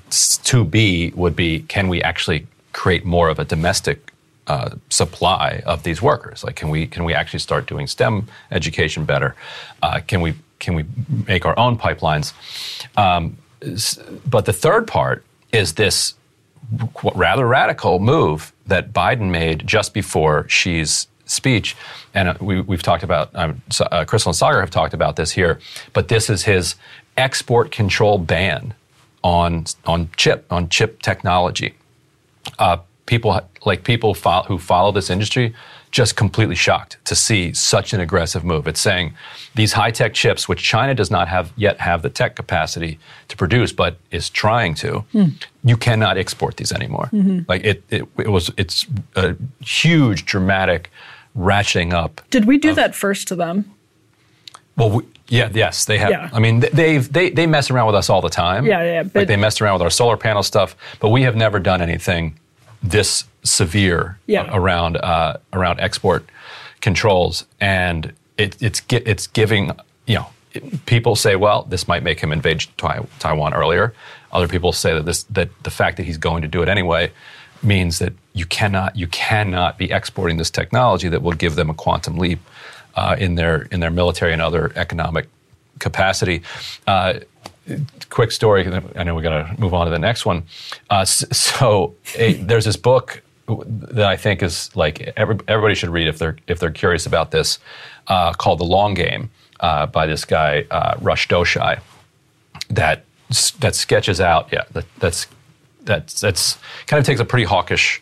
[0.44, 4.12] two B would be can we actually create more of a domestic
[4.46, 6.44] uh, supply of these workers?
[6.44, 9.34] Like, can we can we actually start doing STEM education better?
[9.82, 10.84] Uh, can we can we
[11.26, 12.32] make our own pipelines?
[12.96, 13.36] Um,
[14.26, 16.14] but the third part is this
[17.14, 21.76] rather radical move that Biden made just before Xi's speech,
[22.12, 25.30] and uh, we, we've talked about um, uh, Krystal and Saagar have talked about this
[25.32, 25.58] here.
[25.92, 26.74] But this is his
[27.16, 28.74] export control ban
[29.22, 31.74] on on chip on chip technology
[32.58, 35.54] uh, people like people fo- who follow this industry
[35.90, 38.66] just completely shocked to see such an aggressive move.
[38.66, 39.14] It's saying
[39.54, 42.98] these high tech chips, which China does not have yet have the tech capacity
[43.28, 45.26] to produce, but is trying to, hmm.
[45.62, 47.10] you cannot export these anymore.
[47.12, 47.40] Mm-hmm.
[47.46, 50.90] Like it, it, it was, it's a huge, dramatic
[51.38, 53.72] ratcheting up Did we do that first to them?
[54.76, 56.10] well, we, yeah, yes, they have.
[56.10, 56.28] Yeah.
[56.32, 58.66] I mean, they've they they mess around with us all the time.
[58.66, 61.58] Yeah, yeah, like they messed around with our solar panel stuff, but we have never
[61.58, 62.38] done anything
[62.90, 64.48] this severe Yeah.
[64.52, 66.28] around uh, around export
[66.80, 69.72] controls, and it, it's it's giving
[70.06, 70.26] you know.
[70.86, 72.64] People say, well, this might make him invade
[73.18, 73.92] Taiwan earlier.
[74.30, 77.10] Other people say that this that the fact that he's going to do it anyway
[77.60, 81.74] means that you cannot you cannot be exporting this technology that will give them a
[81.74, 82.38] quantum leap
[82.94, 85.26] uh, in their in their military and other economic
[85.80, 86.42] capacity.
[86.86, 87.14] Uh,
[88.10, 88.66] quick story.
[88.96, 90.44] I know we got to move on to the next one.
[90.90, 96.08] Uh, so a, there's this book that I think is like every, everybody should read
[96.08, 97.58] if they're if they're curious about this,
[98.08, 101.80] uh, called The Long Game uh, by this guy uh, Rush Doshi.
[102.70, 103.04] That
[103.60, 105.26] that sketches out yeah that that's
[105.82, 108.00] that's that's kind of takes a pretty hawkish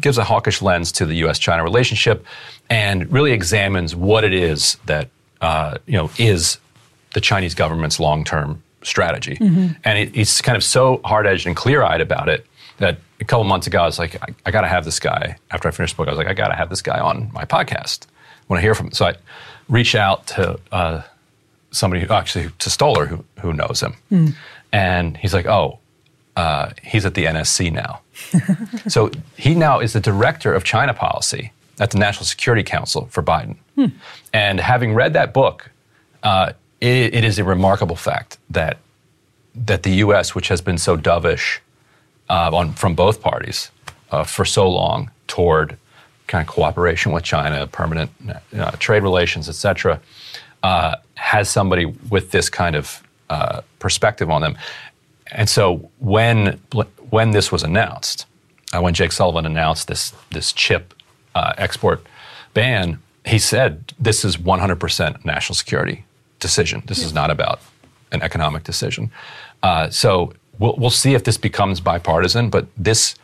[0.00, 2.26] gives a hawkish lens to the U.S.-China relationship,
[2.68, 5.08] and really examines what it is that
[5.40, 6.58] uh, you know is
[7.14, 9.38] the Chinese government's long-term strategy.
[9.40, 12.46] And it, it's kind of so hard-edged and clear-eyed about it
[12.78, 15.36] that a couple months ago I was like, I, I got to have this guy.
[15.50, 17.30] After I finished the book, I was like, I got to have this guy on
[17.32, 18.06] my podcast.
[18.48, 19.14] When I hear from him, so I
[19.70, 21.02] reached out to uh,
[21.70, 23.94] somebody, who, actually to Stoller, who who knows him,
[24.72, 25.78] and he's like, oh.
[26.36, 28.00] Uh, he's at the NSC now.
[28.88, 33.22] So he now is the director of China policy at the National Security Council for
[33.22, 33.54] Biden.
[34.32, 35.70] And having read that book,
[36.24, 36.52] uh,
[36.84, 38.78] it, it is a remarkable fact that
[39.54, 41.60] that the U.S., which has been so dovish
[42.28, 43.70] uh, on, from both parties
[44.10, 45.76] uh, for so long toward
[46.26, 48.10] kind of cooperation with China, permanent
[48.58, 50.00] uh, trade relations, et cetera,
[50.64, 54.58] uh, has somebody with this kind of uh, perspective on them.
[55.30, 56.60] And so when
[57.10, 58.26] when this was announced,
[58.74, 60.94] uh, when Jake Sullivan announced this this chip
[61.34, 62.04] export
[62.54, 66.04] ban, he said this is 100% national security
[66.48, 66.82] decision.
[66.86, 67.06] This yeah.
[67.06, 67.58] is not about
[68.12, 69.04] an economic decision.
[69.62, 70.08] Uh, so
[70.60, 72.50] we'll we'll see if this becomes bipartisan.
[72.50, 73.14] But this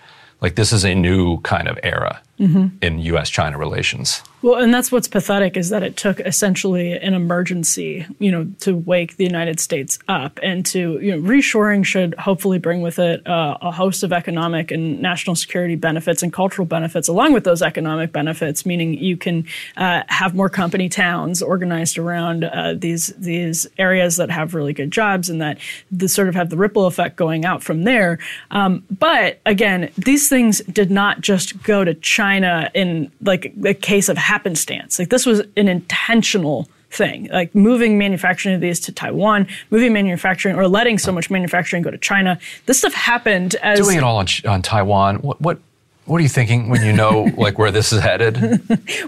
[0.44, 2.68] like this is a new kind of era mm-hmm.
[2.80, 4.22] in U.S.-China relations.
[4.42, 8.74] Well, and that's what's pathetic is that it took essentially an emergency, you know, to
[8.74, 13.26] wake the United States up and to, you know, reshoring should hopefully bring with it
[13.26, 17.60] uh, a host of economic and national security benefits and cultural benefits along with those
[17.60, 19.44] economic benefits, meaning you can
[19.76, 24.90] uh, have more company towns organized around uh, these these areas that have really good
[24.90, 25.58] jobs and that
[25.90, 28.18] the sort of have the ripple effect going out from there.
[28.50, 34.08] Um, but again, these things did not just go to China in like a case
[34.08, 34.98] of happenstance.
[34.98, 40.56] Like this was an intentional thing, like moving manufacturing of these to Taiwan, moving manufacturing
[40.56, 42.38] or letting so much manufacturing go to China.
[42.66, 45.16] This stuff happened as doing it all on, on Taiwan.
[45.16, 45.58] What what
[46.06, 48.36] what are you thinking when you know like where this is headed?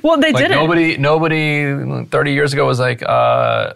[0.02, 3.72] well, they like did nobody, Nobody, thirty years ago was like, uh,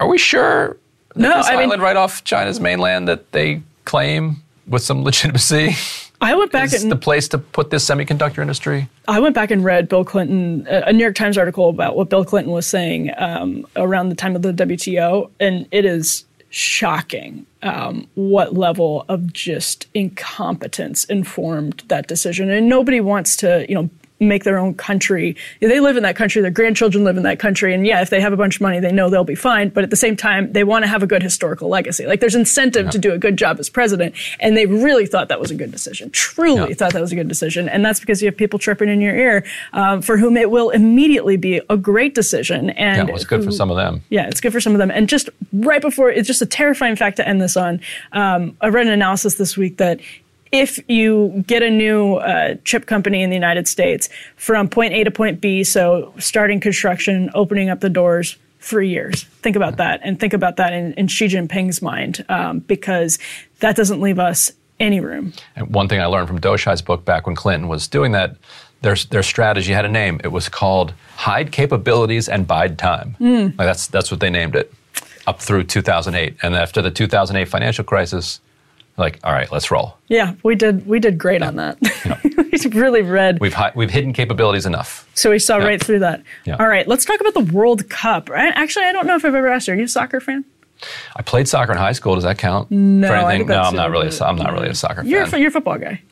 [0.00, 0.76] "Are we sure
[1.14, 5.76] no, this I island mean, right off China's mainland that they claim with some legitimacy?"
[6.20, 8.88] I went back is and the place to put this semiconductor industry.
[9.06, 12.24] I went back and read Bill Clinton, a New York Times article about what Bill
[12.24, 18.08] Clinton was saying um, around the time of the WTO, and it is shocking um,
[18.14, 22.50] what level of just incompetence informed that decision.
[22.50, 23.90] And nobody wants to, you know,
[24.20, 25.36] make their own country.
[25.60, 28.20] They live in that country, their grandchildren live in that country, and yeah, if they
[28.20, 29.68] have a bunch of money, they know they'll be fine.
[29.68, 32.06] But at the same time, they want to have a good historical legacy.
[32.06, 32.90] Like there's incentive yeah.
[32.90, 35.70] to do a good job as president, and they really thought that was a good
[35.70, 36.10] decision.
[36.10, 36.74] Truly yeah.
[36.74, 39.14] thought that was a good decision, and that's because you have people chirping in your
[39.14, 42.70] ear um, for whom it will immediately be a great decision.
[42.70, 44.02] And yeah, well, it's good for some of them.
[44.08, 44.90] Yeah, it's good for some of them.
[44.90, 47.80] And just right before, it's just a terrifying fact to end this on.
[48.12, 50.00] Um, I read an analysis this week that
[50.52, 55.04] if you get a new uh, chip company in the United States from point A
[55.04, 59.24] to point B, so starting construction, opening up the doors, three years.
[59.24, 63.18] Think about that, and think about that in, in Xi Jinping's mind, um, because
[63.60, 65.32] that doesn't leave us any room.
[65.54, 68.36] And one thing I learned from Doshi's book back when Clinton was doing that,
[68.82, 70.20] their, their strategy had a name.
[70.22, 73.16] It was called Hide Capabilities and Bide Time.
[73.18, 73.58] Mm.
[73.58, 74.72] Like that's, that's what they named it
[75.26, 76.36] up through 2008.
[76.42, 78.40] And after the 2008 financial crisis,
[78.96, 79.96] like, all right, let's roll.
[80.08, 80.86] Yeah, we did.
[80.86, 81.48] We did great yeah.
[81.48, 81.78] on that.
[82.04, 82.20] Yeah.
[82.72, 83.40] we really read.
[83.40, 85.08] We've hi- we've hidden capabilities enough.
[85.14, 85.64] So we saw yeah.
[85.64, 86.22] right through that.
[86.58, 88.30] All right, let's talk about the World Cup.
[88.30, 89.74] Actually, I don't know if I've ever asked you.
[89.74, 90.44] Are you a soccer fan?
[91.16, 92.14] I played soccer in high school.
[92.14, 92.70] Does that count?
[92.70, 93.48] No, for anything?
[93.48, 94.08] no, I'm not really.
[94.08, 95.34] A, I'm not really a soccer you're fan.
[95.34, 96.02] A, you're a football guy.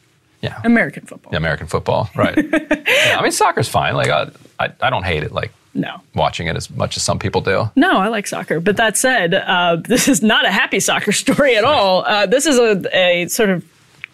[0.41, 0.61] Yeah.
[0.64, 1.32] American football.
[1.32, 2.11] Yeah, American football.
[2.14, 2.37] Right.
[2.37, 3.95] I mean, soccer's fine.
[3.95, 5.32] Like, I, I, I don't hate it.
[5.32, 6.01] Like, no.
[6.14, 7.70] Watching it as much as some people do.
[7.75, 8.61] No, I like soccer.
[8.61, 12.05] But that said, uh, this is not a happy soccer story at all.
[12.05, 13.64] Uh, this is a, a sort of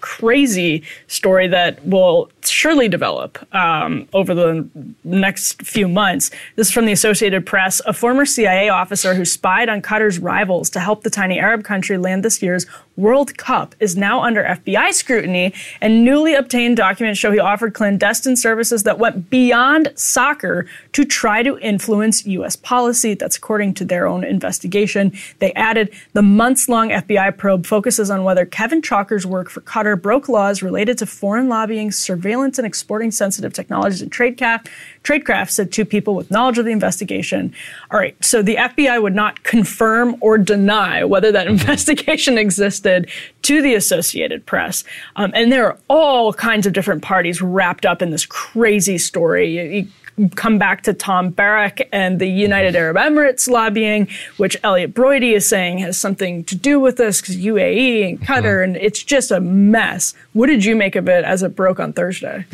[0.00, 4.66] crazy story that will surely develop um, over the
[5.04, 6.30] next few months.
[6.56, 7.80] This is from the Associated Press.
[7.86, 11.98] A former CIA officer who spied on Qatar's rivals to help the tiny Arab country
[11.98, 12.66] land this year's
[13.01, 18.36] World Cup is now under FBI scrutiny, and newly obtained documents show he offered clandestine
[18.36, 22.57] services that went beyond soccer to try to influence U.S.
[22.57, 23.14] policy.
[23.14, 25.12] That's according to their own investigation.
[25.38, 30.01] They added the months long FBI probe focuses on whether Kevin Chalker's work for Qatar
[30.01, 34.68] broke laws related to foreign lobbying, surveillance, and exporting sensitive technologies and tradecraft,
[35.05, 37.55] tradecraft, said two people with knowledge of the investigation.
[37.90, 43.11] All right, so the FBI would not confirm or deny whether that investigation existed
[43.42, 44.84] to the Associated Press.
[45.16, 49.57] Um, and there are all kinds of different parties wrapped up in this crazy story.
[49.57, 49.88] You, you
[50.36, 55.48] come back to Tom Barrack and the United Arab Emirates lobbying, which Elliott Broidy is
[55.48, 58.64] saying has something to do with this because UAE and Qatar, mm-hmm.
[58.64, 60.14] and it's just a mess.
[60.32, 62.44] What did you make of it as it broke on Thursday?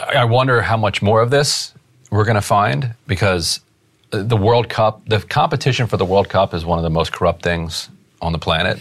[0.00, 1.72] I wonder how much more of this
[2.10, 3.60] we're going to find because
[4.10, 7.42] the World Cup, the competition for the World Cup is one of the most corrupt
[7.42, 7.88] things
[8.20, 8.78] on the planet.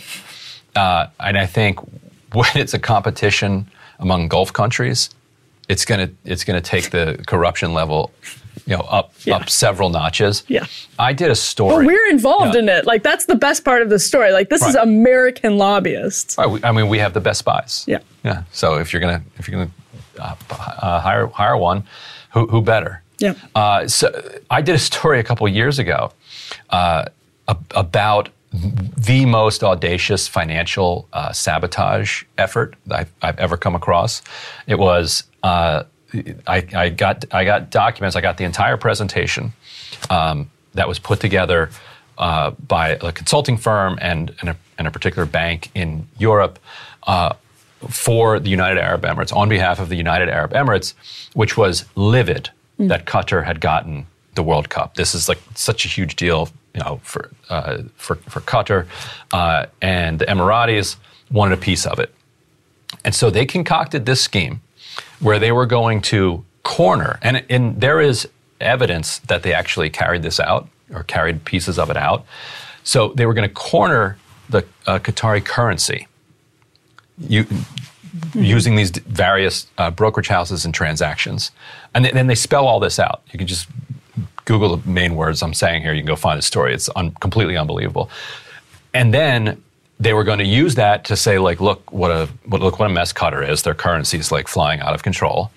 [0.76, 1.80] Uh, and I think
[2.34, 5.10] when it's a competition among Gulf countries,
[5.68, 8.12] it's gonna it's gonna take the corruption level
[8.66, 9.36] you know up yeah.
[9.36, 10.43] up several notches.
[10.47, 10.66] Yeah.
[10.99, 11.86] I did a story.
[11.86, 12.86] But we're involved in it.
[12.86, 14.32] Like that's the best part of the story.
[14.32, 14.70] Like this right.
[14.70, 16.38] is American lobbyists.
[16.38, 16.64] Right.
[16.64, 17.86] I mean, we have the best spies.
[17.88, 17.99] Yeah.
[18.24, 18.43] Yeah.
[18.52, 19.91] So if you're gonna if you're gonna uh,
[20.22, 21.84] uh, hire hire one,
[22.34, 23.01] who who better?
[23.17, 23.36] Yeah.
[23.53, 24.09] Uh, so
[24.49, 26.11] I did a story a couple years ago
[26.69, 27.05] uh,
[27.72, 34.22] about the most audacious financial uh, sabotage effort I've, I've, ever come across.
[34.67, 35.84] It was uh,
[36.47, 38.15] I, I, got I got documents.
[38.15, 39.53] I got the entire presentation
[40.09, 41.69] um, that was put together
[42.17, 46.59] uh, by a consulting firm and, and a, and, a, particular bank in Europe.
[47.03, 47.34] Uh,
[47.89, 50.93] for the United Arab Emirates, on behalf of the United Arab Emirates,
[51.34, 52.88] which was livid mm.
[52.88, 54.05] that Qatar had gotten
[54.36, 54.95] the World Cup.
[54.95, 58.88] This is like such a huge deal you know, for, uh, for, for Qatar,
[59.34, 60.95] uh, and the Emiratis
[61.32, 62.13] wanted a piece of it.
[63.03, 64.61] And so they concocted this scheme
[65.19, 68.27] where they were going to corner, and, and there is
[68.59, 72.25] evidence that they actually carried this out or carried pieces of it out.
[72.84, 74.17] So they were going to corner
[74.49, 76.07] the uh, Qatari currency
[77.18, 78.43] you, mm-hmm.
[78.43, 81.51] using these various uh, brokerage houses and transactions.
[81.93, 83.22] And then they spell all this out.
[83.32, 83.68] You can just
[84.45, 85.93] Google the main words I'm saying here.
[85.93, 86.74] You can go find the story.
[86.74, 88.09] It's un- completely unbelievable.
[88.93, 89.62] And then
[89.99, 92.89] they were going to use that to say, like, look what a what, look what
[92.89, 93.62] a mess Qatar is.
[93.62, 95.51] Their currency is like flying out of control.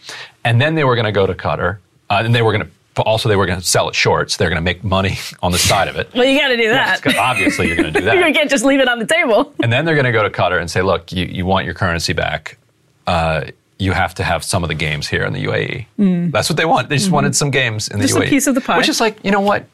[0.45, 1.79] And then they were going to go to Qatar,
[2.11, 2.71] uh, and they were going to.
[2.95, 4.37] But also, they were going to sell it shorts.
[4.37, 6.13] They're going to make money on the side of it.
[6.15, 7.01] well, you got to do that.
[7.05, 8.17] Yes, obviously, you're going to do that.
[8.17, 9.53] you can't just leave it on the table.
[9.63, 11.75] and then they're going to go to Qatar and say, "Look, you, you want your
[11.75, 12.59] currency back.
[13.07, 13.47] Uh,
[13.79, 15.87] you have to have some of the games here in the UAE.
[15.99, 16.33] Mm.
[16.33, 16.89] That's what they want.
[16.89, 17.15] They just mm-hmm.
[17.17, 18.21] wanted some games in the just UAE.
[18.21, 18.79] Just a piece of the pie.
[18.79, 19.67] Which is like, you know what?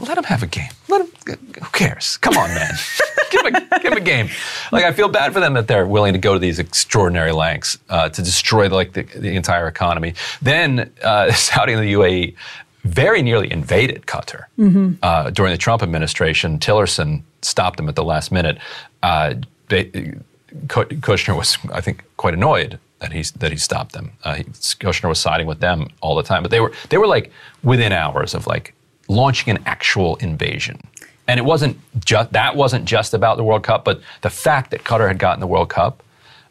[0.00, 0.70] Let them have a game.
[0.88, 1.38] Let them.
[1.62, 2.16] Who cares?
[2.18, 2.72] Come on, man.
[3.30, 4.28] give, a, give a game.
[4.72, 7.78] Like I feel bad for them that they're willing to go to these extraordinary lengths
[7.88, 10.14] uh, to destroy like the, the entire economy.
[10.42, 12.34] Then uh, Saudi and the UAE
[12.84, 14.92] very nearly invaded Qatar mm-hmm.
[15.02, 16.58] uh, during the Trump administration.
[16.58, 18.58] Tillerson stopped them at the last minute.
[19.02, 19.34] Uh,
[19.68, 20.14] they,
[20.66, 24.12] Kushner was, I think, quite annoyed that he that he stopped them.
[24.24, 27.06] Uh, he, Kushner was siding with them all the time, but they were they were
[27.06, 27.30] like
[27.62, 28.74] within hours of like
[29.10, 30.80] launching an actual invasion.
[31.26, 34.84] And it wasn't just that wasn't just about the World Cup, but the fact that
[34.84, 36.02] Qatar had gotten the World Cup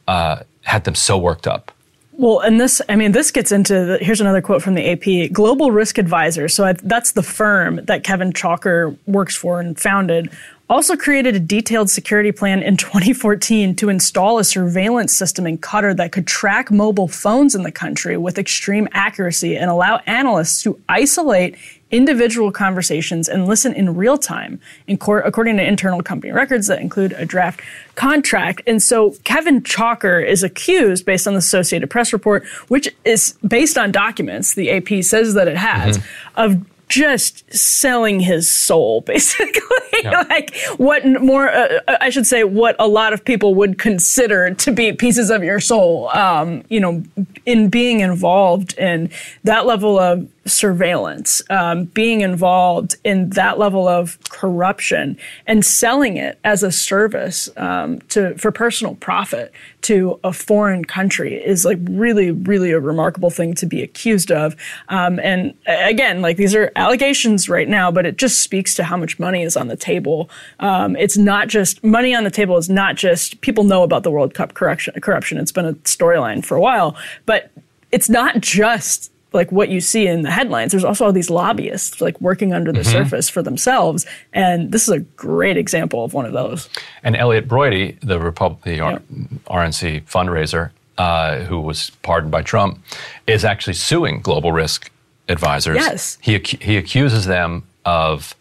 [0.07, 1.71] uh, had them so worked up.
[2.13, 5.31] Well, and this, I mean, this gets into the, here's another quote from the AP
[5.31, 6.53] Global Risk Advisors.
[6.53, 10.29] So I, that's the firm that Kevin Chalker works for and founded
[10.69, 15.95] also created a detailed security plan in 2014 to install a surveillance system in Qatar
[15.97, 20.79] that could track mobile phones in the country with extreme accuracy and allow analysts to
[20.87, 21.55] isolate
[21.91, 26.79] individual conversations and listen in real time, in court, according to internal company records that
[26.79, 27.61] include a draft
[27.95, 28.61] contract.
[28.67, 33.77] And so Kevin Chalker is accused, based on the Associated Press report, which is based
[33.77, 36.39] on documents the AP says that it has, mm-hmm.
[36.39, 39.61] of just selling his soul, basically.
[40.03, 40.23] Yeah.
[40.29, 44.53] like what more, uh, uh, I should say, what a lot of people would consider
[44.53, 46.09] to be pieces of your soul.
[46.09, 47.03] Um, you know,
[47.45, 49.09] in being involved in
[49.43, 56.39] that level of surveillance, um, being involved in that level of corruption, and selling it
[56.43, 62.31] as a service um, to for personal profit to a foreign country is like really,
[62.31, 64.55] really a remarkable thing to be accused of.
[64.89, 68.97] Um, and again, like these are allegations right now, but it just speaks to how
[68.97, 70.29] much money is on the table.
[70.59, 74.11] Um, it's not just money on the table is not just people know about the
[74.11, 74.99] World Cup corruption.
[74.99, 75.37] Corruption.
[75.37, 76.95] It's been a storyline for a while,
[77.25, 77.51] but
[77.91, 80.71] it's not just like what you see in the headlines.
[80.71, 82.91] There's also all these lobbyists like working under the mm-hmm.
[82.91, 86.69] surface for themselves, and this is a great example of one of those.
[87.03, 89.01] And Elliott Broidy, the, Repub- the R-
[89.47, 92.79] RNC fundraiser, uh, who was pardoned by Trump,
[93.27, 94.91] is actually suing Global Risk
[95.27, 95.77] Advisors.
[95.77, 98.35] Yes, he ac- he accuses them of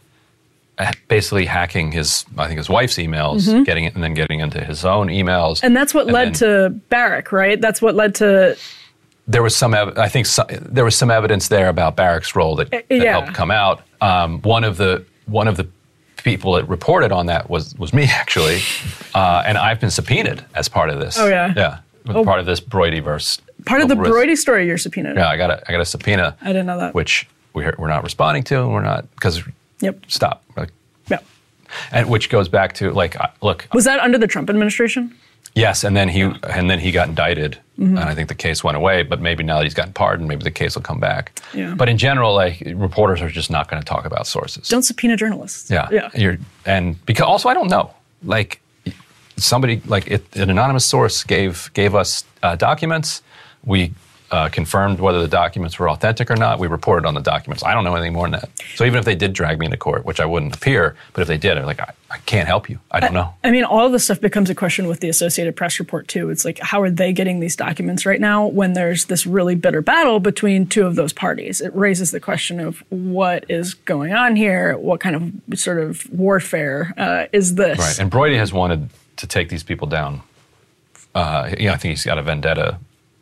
[1.08, 3.64] basically hacking his, I think his wife's emails, mm-hmm.
[3.64, 5.60] getting it, and then getting into his own emails.
[5.62, 7.60] And that's what and led then, to Barrack, right?
[7.60, 8.56] That's what led to
[9.28, 12.70] there was some, ev- I think, there was some evidence there about Barrack's role that,
[12.70, 13.12] that yeah.
[13.12, 13.82] helped come out.
[14.00, 15.68] Um, one of the one of the
[16.16, 18.60] people that reported on that was was me actually,
[19.14, 21.18] uh, and I've been subpoenaed as part of this.
[21.18, 22.24] Oh yeah, yeah, oh.
[22.24, 23.40] part of this Broidyverse.
[23.66, 25.16] Part of the Broidy story, you're subpoenaed.
[25.16, 26.36] Yeah, I got a I got a subpoena.
[26.40, 26.94] I didn't know that.
[26.94, 29.42] Which we're we're not responding to, and we're not because.
[29.80, 30.06] Yep.
[30.08, 30.42] Stop.
[30.56, 30.70] Like,
[31.08, 31.24] yep.
[31.92, 33.68] And which goes back to like, look.
[33.72, 35.14] Was that under the Trump administration?
[35.58, 37.96] Yes, and then he and then he got indicted, mm-hmm.
[37.96, 39.02] and I think the case went away.
[39.02, 41.40] But maybe now that he's gotten pardoned, maybe the case will come back.
[41.52, 41.74] Yeah.
[41.74, 44.68] But in general, like reporters are just not going to talk about sources.
[44.68, 45.70] Don't subpoena journalists.
[45.70, 46.10] Yeah, yeah.
[46.14, 47.92] You're, and because also I don't know,
[48.22, 48.60] like
[49.36, 53.22] somebody like it, an anonymous source gave gave us uh, documents.
[53.64, 53.92] We
[54.30, 56.58] uh, confirmed whether the documents were authentic or not.
[56.58, 57.62] We reported on the documents.
[57.64, 58.50] I don't know anything more than that.
[58.74, 61.28] So even if they did drag me into court, which I wouldn't appear, but if
[61.28, 62.78] they did, I'm like, I, I can't help you.
[62.90, 63.32] I don't know.
[63.42, 66.30] I mean, all of this stuff becomes a question with the Associated Press report too.
[66.30, 69.80] It's like, how are they getting these documents right now when there's this really bitter
[69.80, 71.60] battle between two of those parties?
[71.60, 74.76] It raises the question of what is going on here.
[74.76, 77.78] What kind of sort of warfare uh, is this?
[77.78, 77.98] Right.
[77.98, 80.22] And Broidy has wanted to take these people down.
[81.14, 82.78] Uh, yeah, I think he's got a vendetta.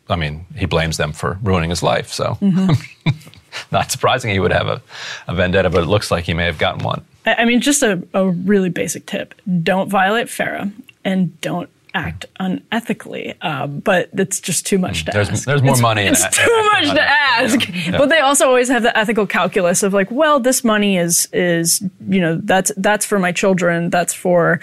[0.09, 2.11] I mean, he blames them for ruining his life.
[2.13, 2.37] So,
[3.71, 4.81] not surprising he would have a,
[5.27, 7.03] a vendetta, but it looks like he may have gotten one.
[7.25, 9.33] I mean, just a, a really basic tip
[9.63, 10.71] don't violate FARA
[11.03, 13.35] and don't act unethically.
[13.41, 15.45] Uh, but it's just too much to There's, ask.
[15.45, 17.59] there's more It's- money It's too much to ask.
[17.97, 21.81] But they also always have the ethical calculus of like, well, this money is is
[22.07, 23.89] you know that's that's for my children.
[23.89, 24.61] That's for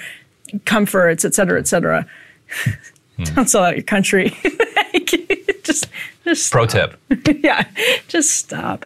[0.65, 2.07] comforts, et cetera, et cetera.
[3.17, 3.25] Hmm.
[3.35, 4.37] Don't sell out your country.
[5.63, 5.87] just
[6.25, 6.99] just Pro tip.
[7.43, 7.69] yeah,
[8.09, 8.85] just stop.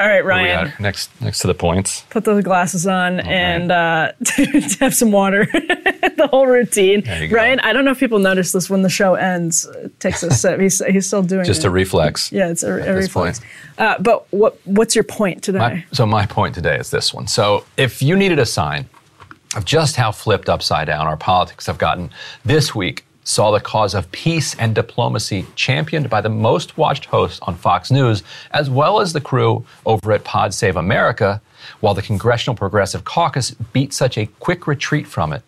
[0.00, 2.06] All right, Ryan next, next to the points.
[2.08, 4.12] put those glasses on and uh,
[4.80, 5.44] have some water.
[5.44, 7.02] the whole routine.
[7.20, 7.36] You go.
[7.36, 9.66] Ryan, I don't know if people notice this when the show ends.
[9.66, 10.58] It takes a sip.
[10.58, 11.44] He's, he's still doing it.
[11.44, 11.66] Just it.
[11.66, 12.32] a reflex.
[12.32, 13.40] yeah, it's a, a this reflex.
[13.40, 13.50] point.
[13.76, 15.58] Uh, but what what's your point today?
[15.58, 17.26] My, so my point today is this one.
[17.26, 18.88] So if you needed a sign
[19.56, 22.10] of just how flipped upside down our politics have gotten,
[22.44, 27.40] this week saw the cause of peace and diplomacy championed by the most watched host
[27.42, 28.22] on Fox News,
[28.52, 31.40] as well as the crew over at Pod Save America,
[31.80, 35.42] while the Congressional Progressive Caucus beat such a quick retreat from it.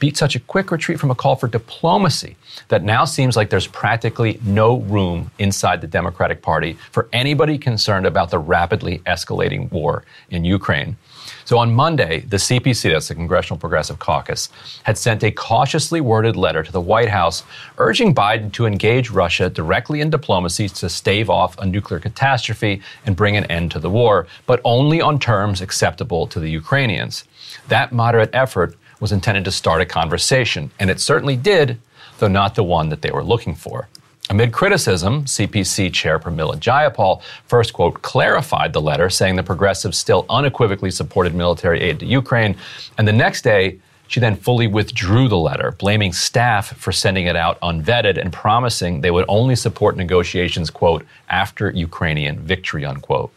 [0.00, 2.36] Beat such a quick retreat from a call for diplomacy
[2.68, 8.04] that now seems like there's practically no room inside the Democratic Party for anybody concerned
[8.04, 10.96] about the rapidly escalating war in Ukraine.
[11.44, 14.48] So on Monday, the CPC, that's the Congressional Progressive Caucus,
[14.84, 17.42] had sent a cautiously worded letter to the White House
[17.76, 23.14] urging Biden to engage Russia directly in diplomacy to stave off a nuclear catastrophe and
[23.14, 27.24] bring an end to the war, but only on terms acceptable to the Ukrainians.
[27.68, 31.78] That moderate effort was intended to start a conversation, and it certainly did,
[32.20, 33.88] though not the one that they were looking for.
[34.30, 40.24] Amid criticism, CPC Chair Pramila Jayapal first, quote, clarified the letter, saying the progressives still
[40.30, 42.56] unequivocally supported military aid to Ukraine.
[42.96, 47.36] And the next day, she then fully withdrew the letter, blaming staff for sending it
[47.36, 53.30] out unvetted and promising they would only support negotiations, quote, after Ukrainian victory, unquote.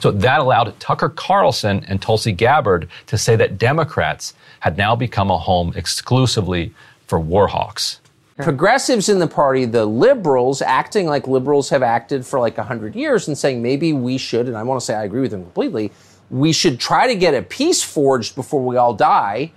[0.00, 5.30] So that allowed Tucker Carlson and Tulsi Gabbard to say that Democrats had now become
[5.30, 6.74] a home exclusively
[7.06, 8.00] for war hawks.
[8.38, 13.28] Progressives in the party, the liberals, acting like liberals have acted for like 100 years
[13.28, 15.92] and saying maybe we should, and I want to say I agree with them completely,
[16.30, 19.52] we should try to get a peace forged before we all die.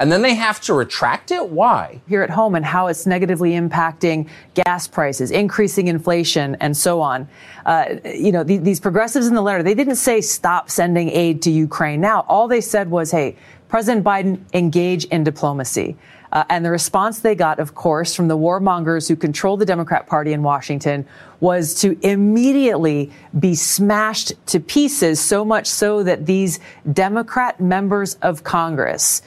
[0.00, 1.48] And then they have to retract it?
[1.48, 2.00] Why?
[2.08, 7.28] here at home and how it's negatively impacting gas prices, increasing inflation, and so on.
[7.66, 11.42] Uh, you know, the, these progressives in the letter, they didn't say stop sending aid
[11.42, 12.24] to Ukraine now.
[12.28, 13.36] All they said was, hey,
[13.68, 15.96] President Biden, engage in diplomacy.
[16.30, 20.06] Uh, and the response they got, of course, from the warmongers who control the Democrat
[20.06, 21.06] Party in Washington
[21.40, 26.60] was to immediately be smashed to pieces, so much so that these
[26.92, 29.22] Democrat members of Congress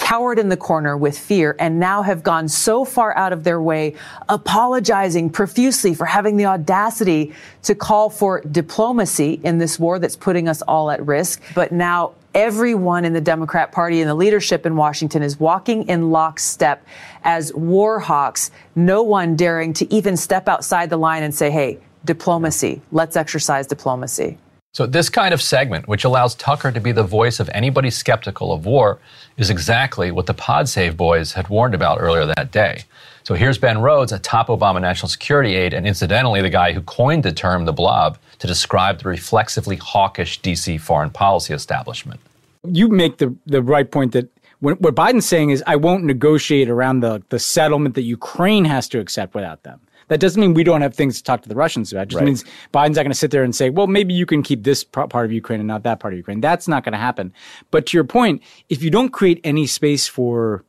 [0.00, 3.60] cowered in the corner with fear and now have gone so far out of their
[3.62, 3.94] way,
[4.28, 7.32] apologizing profusely for having the audacity
[7.62, 11.42] to call for diplomacy in this war that's putting us all at risk.
[11.54, 16.10] But now everyone in the Democrat Party and the leadership in Washington is walking in
[16.10, 16.84] lockstep
[17.22, 21.78] as war hawks, no one daring to even step outside the line and say, hey,
[22.04, 24.38] diplomacy, let's exercise diplomacy.
[24.72, 28.52] So, this kind of segment, which allows Tucker to be the voice of anybody skeptical
[28.52, 29.00] of war,
[29.36, 32.84] is exactly what the Pod Save boys had warned about earlier that day.
[33.24, 36.82] So, here's Ben Rhodes, a top Obama national security aide, and incidentally, the guy who
[36.82, 42.20] coined the term the blob to describe the reflexively hawkish DC foreign policy establishment.
[42.64, 44.28] you make the the right point that
[44.60, 48.88] when, what Biden's saying is I won't negotiate around the the settlement that Ukraine has
[48.90, 49.80] to accept without them.
[50.10, 52.02] That doesn't mean we don't have things to talk to the Russians about.
[52.02, 52.44] It just means
[52.74, 55.14] Biden's not going to sit there and say, well, maybe you can keep this part
[55.14, 56.40] of Ukraine and not that part of Ukraine.
[56.40, 57.32] That's not going to happen.
[57.70, 60.64] But to your point, if you don't create any space for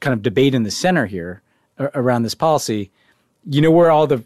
[0.00, 1.40] kind of debate in the center here
[1.78, 2.90] around this policy,
[3.48, 4.22] you know where all the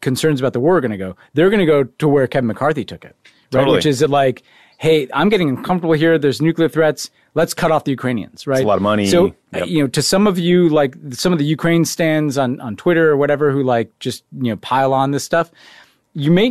[0.00, 1.16] concerns about the war are going to go.
[1.34, 3.14] They're going to go to where Kevin McCarthy took it,
[3.52, 3.60] right?
[3.60, 3.76] Totally.
[3.76, 4.42] Which is that like,
[4.78, 6.18] hey, I'm getting uncomfortable here.
[6.18, 7.10] There's nuclear threats.
[7.38, 8.64] Let's cut off the Ukrainians, right?
[8.64, 9.06] a lot of money.
[9.06, 9.20] So,
[9.54, 9.68] Yep.
[9.72, 10.92] you know, to some of you, like
[11.24, 14.56] some of the Ukraine stands on on Twitter or whatever, who like just you know
[14.70, 15.46] pile on this stuff,
[16.24, 16.48] you may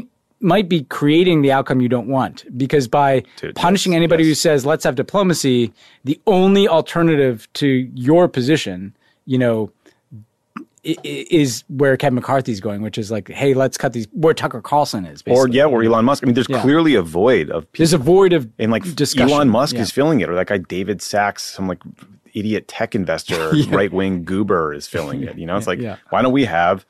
[0.54, 3.12] might be creating the outcome you don't want because by
[3.42, 4.30] Dude, punishing yes, anybody yes.
[4.32, 5.74] who says let's have diplomacy,
[6.10, 9.72] the only alternative to your position, you know,
[11.04, 14.08] is where Kevin McCarthy's going, which is like, hey, let's cut these.
[14.12, 15.50] Where Tucker Carlson is, basically.
[15.50, 16.24] or yeah, where Elon Musk.
[16.24, 16.62] I mean, there's Yeah.
[16.62, 19.30] clearly a void of There's a void of and like discussion.
[19.34, 19.82] Elon Musk Yeah.
[19.82, 21.80] is filling it, or that guy David Sacks, some like
[22.34, 23.76] idiot tech investor, Yeah.
[23.76, 25.38] right wing goober is filling it.
[25.38, 25.80] You know, it's like
[26.10, 26.86] why don't we have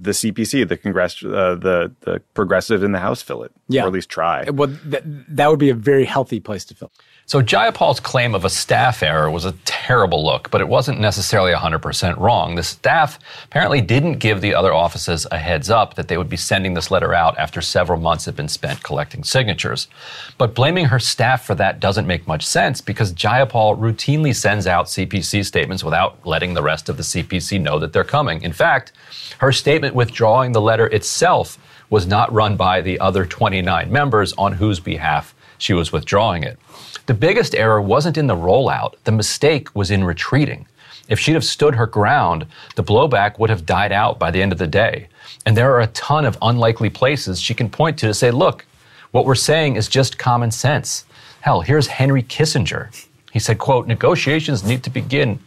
[0.00, 3.82] the CPC, the Congress, uh, the the progressive in the House fill it, Yeah.
[3.84, 4.44] or at least try.
[4.50, 6.90] Well, th- that would be a very healthy place to fill.
[7.26, 11.52] So Jayapal's claim of a staff error was a terrible look, but it wasn't necessarily
[11.54, 12.54] 100% wrong.
[12.54, 16.36] The staff apparently didn't give the other offices a heads up that they would be
[16.36, 19.88] sending this letter out after several months had been spent collecting signatures.
[20.36, 24.86] But blaming her staff for that doesn't make much sense because Jayapal routinely sends out
[24.90, 28.42] CPC statements without letting the rest of the CPC know that they're coming.
[28.42, 28.92] In fact,
[29.38, 31.58] her statement withdrawing the letter itself
[31.90, 36.58] was not run by the other 29 members on whose behalf she was withdrawing it.
[37.06, 40.66] The biggest error wasn't in the rollout, the mistake was in retreating.
[41.08, 42.46] If she'd have stood her ground,
[42.76, 45.08] the blowback would have died out by the end of the day.
[45.44, 48.64] And there are a ton of unlikely places she can point to to say, look,
[49.10, 51.04] what we're saying is just common sense.
[51.42, 52.88] Hell, here's Henry Kissinger.
[53.32, 55.38] He said, quote, negotiations need to begin.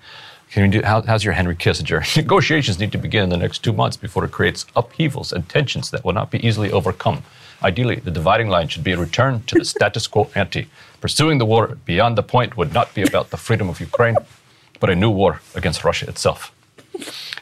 [0.51, 2.15] Can you do, how, how's your Henry Kissinger?
[2.17, 5.91] Negotiations need to begin in the next two months before it creates upheavals and tensions
[5.91, 7.23] that will not be easily overcome.
[7.63, 10.69] Ideally, the dividing line should be a return to the status quo ante.
[11.01, 14.15] Pursuing the war beyond the point would not be about the freedom of Ukraine,
[14.79, 16.53] but a new war against Russia itself.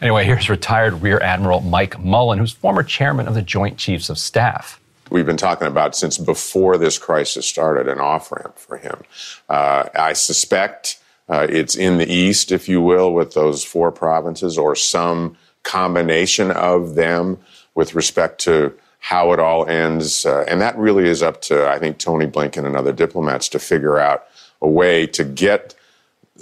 [0.01, 4.17] Anyway, here's retired Rear Admiral Mike Mullen, who's former chairman of the Joint Chiefs of
[4.17, 4.79] Staff.
[5.09, 9.03] we've been talking about since before this crisis started an off ramp for him.
[9.47, 10.97] Uh, I suspect
[11.27, 16.51] uh, it's in the east, if you will, with those four provinces or some combination
[16.51, 17.39] of them
[17.73, 20.25] with respect to how it all ends.
[20.25, 23.59] Uh, and that really is up to, I think, Tony Blinken and other diplomats to
[23.59, 24.25] figure out
[24.61, 25.75] a way to get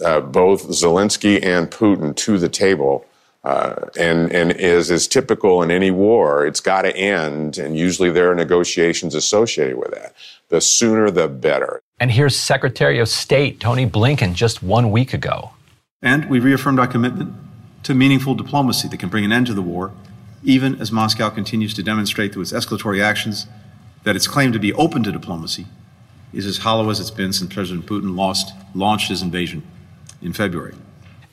[0.04, 3.06] uh, both Zelensky and Putin to the table.
[3.44, 8.10] Uh, and and as is typical in any war, it's got to end, and usually
[8.10, 10.16] there are negotiations associated with that.
[10.48, 11.82] The sooner, the better.
[12.04, 15.52] And here's Secretary of State Tony Blinken just one week ago.
[16.02, 17.34] And we reaffirmed our commitment
[17.84, 19.94] to meaningful diplomacy that can bring an end to the war,
[20.44, 23.48] even as Moscow continues to demonstrate through its escalatory actions
[24.04, 25.66] that its claim to be open to diplomacy
[26.34, 29.64] is as hollow as it's been since President Putin lost, launched his invasion
[30.22, 30.76] in February.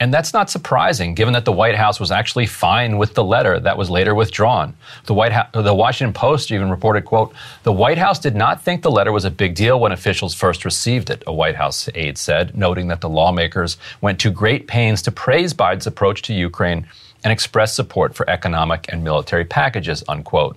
[0.00, 3.60] And that's not surprising, given that the White House was actually fine with the letter
[3.60, 4.74] that was later withdrawn.
[5.04, 7.34] The White House, the Washington Post even reported, "quote
[7.64, 10.64] The White House did not think the letter was a big deal when officials first
[10.64, 15.02] received it." A White House aide said, noting that the lawmakers went to great pains
[15.02, 16.86] to praise Biden's approach to Ukraine
[17.22, 20.02] and express support for economic and military packages.
[20.08, 20.56] Unquote.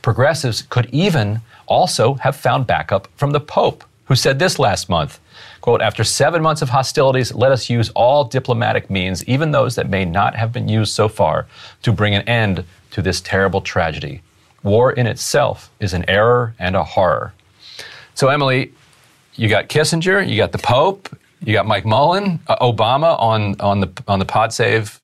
[0.00, 5.18] Progressives could even also have found backup from the Pope, who said this last month.
[5.66, 9.90] Quote, after seven months of hostilities, let us use all diplomatic means, even those that
[9.90, 11.48] may not have been used so far,
[11.82, 14.22] to bring an end to this terrible tragedy.
[14.62, 17.34] War in itself is an error and a horror.
[18.14, 18.74] So, Emily,
[19.34, 21.08] you got Kissinger, you got the Pope,
[21.40, 25.00] you got Mike Mullen, uh, Obama on, on the on the Pod Save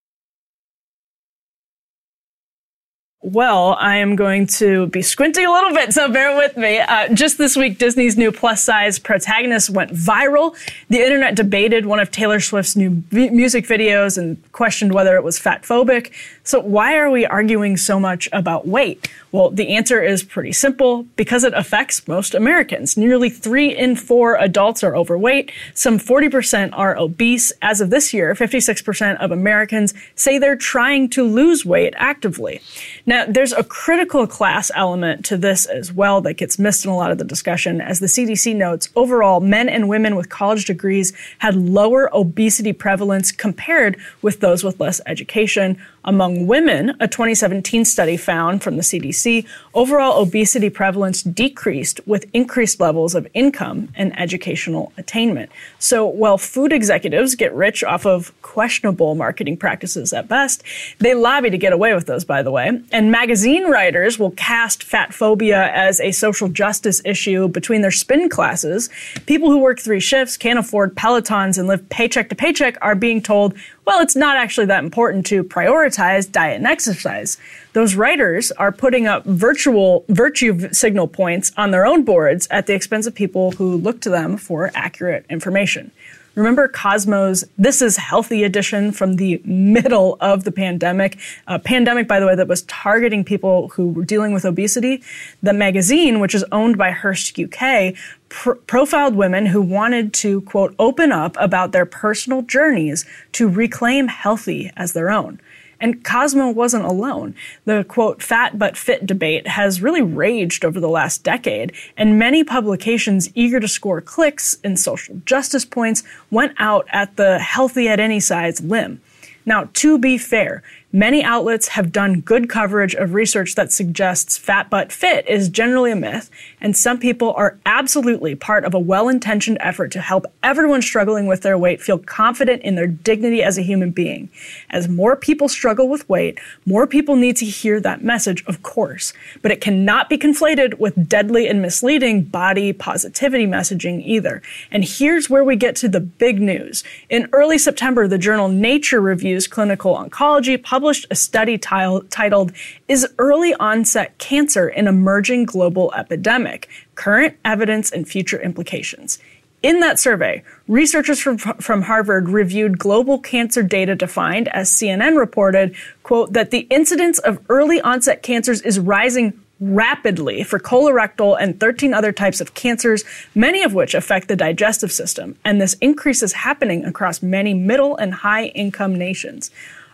[3.24, 6.80] Well, I am going to be squinting a little bit, so bear with me.
[6.80, 10.56] Uh, just this week, Disney's new plus size protagonist went viral.
[10.88, 15.38] The internet debated one of Taylor Swift's new music videos and questioned whether it was
[15.38, 16.10] fat phobic.
[16.44, 19.08] So, why are we arguing so much about weight?
[19.30, 22.96] Well, the answer is pretty simple because it affects most Americans.
[22.96, 25.52] Nearly three in four adults are overweight.
[25.72, 27.52] Some 40% are obese.
[27.62, 32.60] As of this year, 56% of Americans say they're trying to lose weight actively.
[33.06, 36.96] Now, there's a critical class element to this as well that gets missed in a
[36.96, 37.80] lot of the discussion.
[37.80, 43.32] As the CDC notes, overall, men and women with college degrees had lower obesity prevalence
[43.32, 45.80] compared with those with less education.
[46.04, 52.80] Among women, a 2017 study found from the CDC, overall obesity prevalence decreased with increased
[52.80, 55.50] levels of income and educational attainment.
[55.78, 60.64] So while food executives get rich off of questionable marketing practices at best,
[60.98, 62.82] they lobby to get away with those, by the way.
[62.90, 68.28] And magazine writers will cast fat phobia as a social justice issue between their spin
[68.28, 68.90] classes.
[69.26, 73.22] People who work three shifts, can't afford Pelotons, and live paycheck to paycheck are being
[73.22, 77.36] told, well, it's not actually that important to prioritize diet and exercise.
[77.72, 82.74] Those writers are putting up virtual virtue signal points on their own boards at the
[82.74, 85.90] expense of people who look to them for accurate information.
[86.34, 91.18] Remember Cosmo's This is Healthy edition from the middle of the pandemic?
[91.46, 95.02] A pandemic, by the way, that was targeting people who were dealing with obesity.
[95.42, 97.94] The magazine, which is owned by Hearst UK,
[98.30, 104.08] pr- profiled women who wanted to, quote, open up about their personal journeys to reclaim
[104.08, 105.38] healthy as their own.
[105.82, 107.34] And Cosmo wasn't alone.
[107.64, 112.44] The quote, fat but fit debate has really raged over the last decade, and many
[112.44, 117.98] publications eager to score clicks and social justice points went out at the healthy at
[117.98, 119.00] any size limb.
[119.44, 120.62] Now, to be fair,
[120.94, 125.90] Many outlets have done good coverage of research that suggests fat but fit is generally
[125.90, 126.30] a myth,
[126.60, 131.26] and some people are absolutely part of a well intentioned effort to help everyone struggling
[131.26, 134.28] with their weight feel confident in their dignity as a human being.
[134.68, 139.14] As more people struggle with weight, more people need to hear that message, of course,
[139.40, 144.42] but it cannot be conflated with deadly and misleading body positivity messaging either.
[144.70, 146.84] And here's where we get to the big news.
[147.08, 152.50] In early September, the journal Nature Reviews Clinical Oncology published published a study t- titled
[152.88, 156.68] Is Early Onset Cancer an Emerging Global Epidemic?
[156.96, 159.20] Current Evidence and Future Implications.
[159.62, 165.76] In that survey, researchers from, from Harvard reviewed global cancer data defined, as CNN reported,
[166.02, 171.94] quote, that the incidence of early onset cancers is rising rapidly for colorectal and 13
[171.94, 173.04] other types of cancers,
[173.36, 175.36] many of which affect the digestive system.
[175.44, 179.52] And this increase is happening across many middle and high income nations.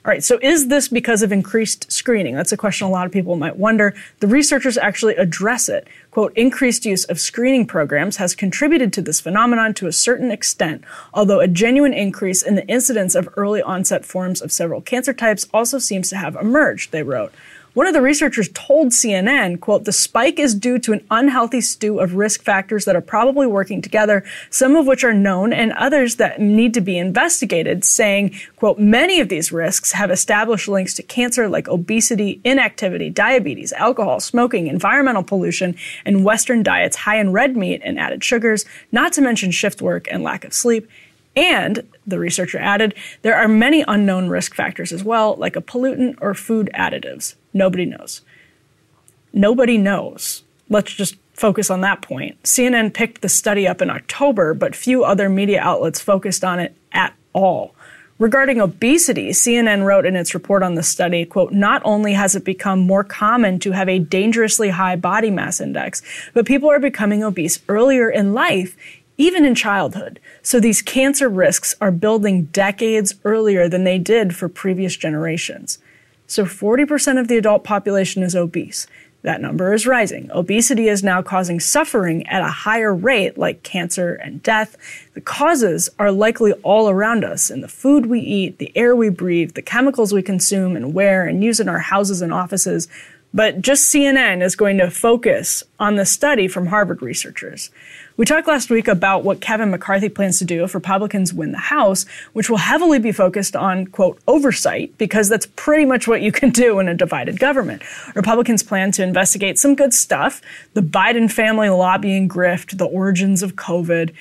[0.09, 2.35] All right, so is this because of increased screening?
[2.35, 3.95] That's a question a lot of people might wonder.
[4.21, 5.87] The researchers actually address it.
[6.13, 10.83] Quote, increased use of screening programs has contributed to this phenomenon to a certain extent,
[11.13, 15.47] although a genuine increase in the incidence of early onset forms of several cancer types
[15.53, 17.35] also seems to have emerged, they wrote.
[17.79, 22.01] One of the researchers told CNN, quote, the spike is due to an unhealthy stew
[22.01, 26.17] of risk factors that are probably working together, some of which are known and others
[26.17, 31.05] that need to be investigated, saying, quote, many of these risks have established links to
[31.05, 37.57] cancer like obesity, inactivity, diabetes, alcohol, smoking, environmental pollution, and Western diets high in red
[37.57, 40.89] meat and added sugars, not to mention shift work and lack of sleep.
[41.37, 46.17] And, the researcher added, there are many unknown risk factors as well, like a pollutant
[46.21, 47.37] or food additives.
[47.53, 48.23] Nobody knows.
[49.33, 50.43] Nobody knows.
[50.69, 52.43] Let's just focus on that point.
[52.43, 56.75] CNN picked the study up in October, but few other media outlets focused on it
[56.93, 57.75] at all.
[58.19, 62.45] Regarding obesity, CNN wrote in its report on the study, quote, not only has it
[62.45, 66.03] become more common to have a dangerously high body mass index,
[66.35, 68.77] but people are becoming obese earlier in life,
[69.19, 70.19] even in childhood.
[70.43, 75.79] So these cancer risks are building decades earlier than they did for previous generations.
[76.29, 78.87] So 40% of the adult population is obese.
[79.23, 80.31] That number is rising.
[80.31, 84.77] Obesity is now causing suffering at a higher rate, like cancer and death.
[85.15, 89.09] The causes are likely all around us in the food we eat, the air we
[89.09, 92.87] breathe, the chemicals we consume and wear and use in our houses and offices.
[93.35, 97.71] But just CNN is going to focus on the study from Harvard researchers.
[98.19, 101.59] We talked last week about what Kevin McCarthy plans to do if Republicans win the
[101.59, 106.33] House, which will heavily be focused on, quote, oversight, because that's pretty much what you
[106.33, 107.81] can do in a divided government.
[108.17, 110.43] Republicans plan to investigate some good stuff
[110.75, 114.13] the Biden family lobbying grift, the origins of COVID,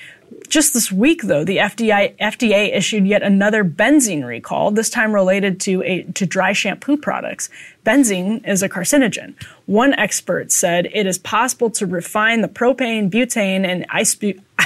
[0.48, 5.60] just this week, though, the FDA, FDA issued yet another benzene recall, this time related
[5.60, 7.48] to, a, to dry shampoo products.
[7.84, 9.34] Benzene is a carcinogen.
[9.66, 13.88] One expert said it is possible to refine the propane, butane, and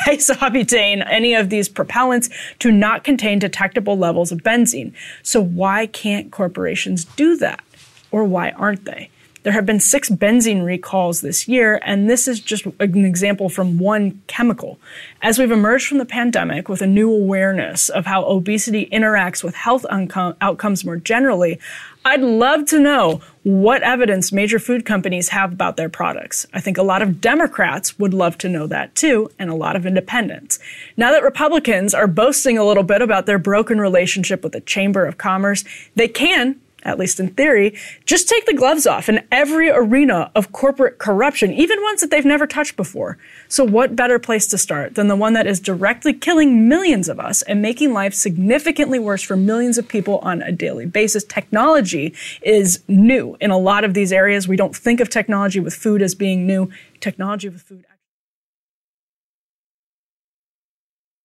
[0.07, 4.93] isobutane, any of these propellants, to not contain detectable levels of benzene.
[5.23, 7.63] So why can't corporations do that?
[8.11, 9.11] Or why aren't they?
[9.43, 13.79] There have been six benzene recalls this year, and this is just an example from
[13.79, 14.79] one chemical.
[15.21, 19.57] As we've emerged from the pandemic with a new awareness of how obesity interacts with
[19.57, 21.59] health outcomes more generally,
[22.05, 26.47] I'd love to know what evidence major food companies have about their products.
[26.53, 29.75] I think a lot of Democrats would love to know that too, and a lot
[29.75, 30.61] of independents.
[30.97, 35.05] Now that Republicans are boasting a little bit about their broken relationship with the Chamber
[35.05, 35.65] of Commerce,
[35.97, 40.53] they can at least in theory, just take the gloves off in every arena of
[40.53, 43.19] corporate corruption, even ones that they've never touched before.
[43.49, 47.21] So, what better place to start than the one that is directly killing millions of
[47.21, 51.25] us and making life significantly worse for millions of people on a daily basis?
[51.25, 54.49] Technology is new in a lot of these areas.
[54.49, 56.71] We don't think of technology with food as being new.
[57.01, 57.85] Technology with food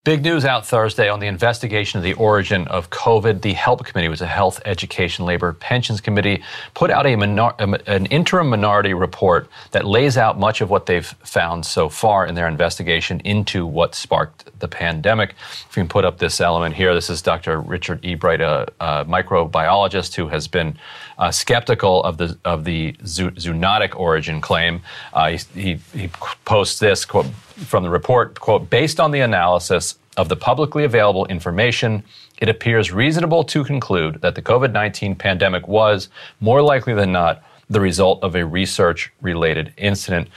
[0.07, 3.41] Big news out Thursday on the investigation of the origin of COVID.
[3.41, 6.41] The HELP Committee was a Health, Education, Labor, Pensions Committee,
[6.73, 11.05] put out a minor, an interim minority report that lays out much of what they've
[11.05, 15.31] found so far in their investigation into what sparked the pandemic.
[15.69, 17.59] If you can put up this element here, this is Dr.
[17.59, 20.77] Richard Ebright, a, a microbiologist who has been
[21.17, 24.81] uh, skeptical of the of the zoonotic origin claim.
[25.13, 26.07] Uh, he, he, he
[26.45, 27.27] posts this quote
[27.65, 32.03] from the report, quote, based on the analysis of the publicly available information,
[32.39, 36.09] it appears reasonable to conclude that the COVID 19 pandemic was,
[36.39, 40.27] more likely than not, the result of a research related incident.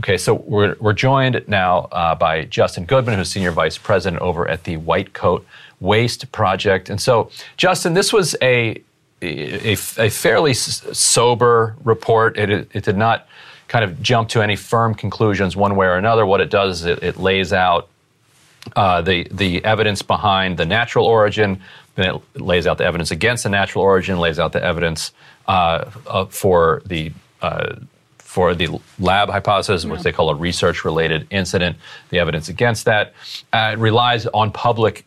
[0.00, 4.48] Okay, so we're, we're joined now uh, by Justin Goodman, who's Senior Vice President over
[4.48, 5.46] at the White Coat
[5.80, 6.90] Waste Project.
[6.90, 8.82] And so, Justin, this was a,
[9.22, 12.38] a, a fairly sober report.
[12.38, 13.26] It, it did not
[13.68, 16.26] kind of jump to any firm conclusions one way or another.
[16.26, 17.88] What it does is it, it lays out
[18.76, 21.60] uh, the the evidence behind the natural origin,
[21.94, 25.12] then it lays out the evidence against the natural origin, lays out the evidence
[25.48, 27.12] uh, uh, for the
[27.42, 27.76] uh,
[28.18, 28.68] for the
[28.98, 31.76] lab hypothesis, which they call a research related incident,
[32.10, 33.12] the evidence against that.
[33.52, 35.04] Uh, it relies on public.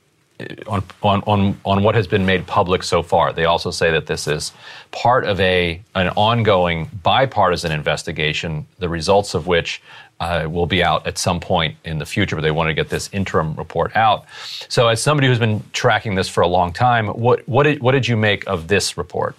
[0.68, 3.34] On, on, on, what has been made public so far.
[3.34, 4.52] They also say that this is
[4.92, 9.82] part of a an ongoing bipartisan investigation, the results of which
[10.20, 12.90] uh, will be out at some point in the future, but they want to get
[12.90, 14.26] this interim report out.
[14.70, 17.92] So, as somebody who's been tracking this for a long time, what what did, what
[17.92, 19.36] did you make of this report?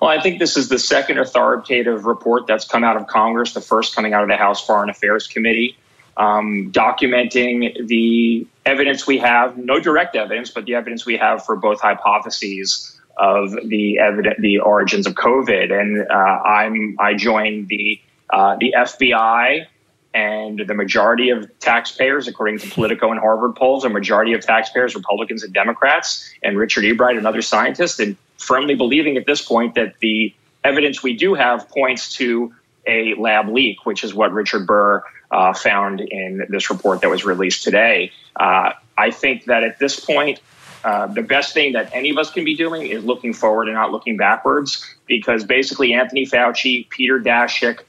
[0.00, 3.60] Well, I think this is the second authoritative report that's come out of Congress, the
[3.60, 5.76] first coming out of the House Foreign Affairs Committee,
[6.16, 11.56] um, documenting the evidence we have, no direct evidence, but the evidence we have for
[11.56, 15.72] both hypotheses of the evidence, the origins of COVID.
[15.72, 18.00] And uh, I'm I joined the
[18.30, 19.66] uh, the FBI
[20.12, 24.94] and the majority of taxpayers, according to Politico and Harvard polls, a majority of taxpayers,
[24.94, 29.74] Republicans and Democrats, and Richard Ebright and other scientists, and firmly believing at this point
[29.76, 30.34] that the
[30.64, 32.52] evidence we do have points to
[32.86, 37.24] a lab leak, which is what Richard Burr uh, found in this report that was
[37.24, 38.12] released today.
[38.36, 40.40] Uh, I think that at this point,
[40.84, 43.74] uh, the best thing that any of us can be doing is looking forward and
[43.74, 47.80] not looking backwards, because basically Anthony Fauci, Peter Daszak,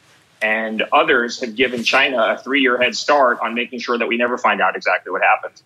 [0.42, 4.18] and others have given China a three year head start on making sure that we
[4.18, 5.62] never find out exactly what happened.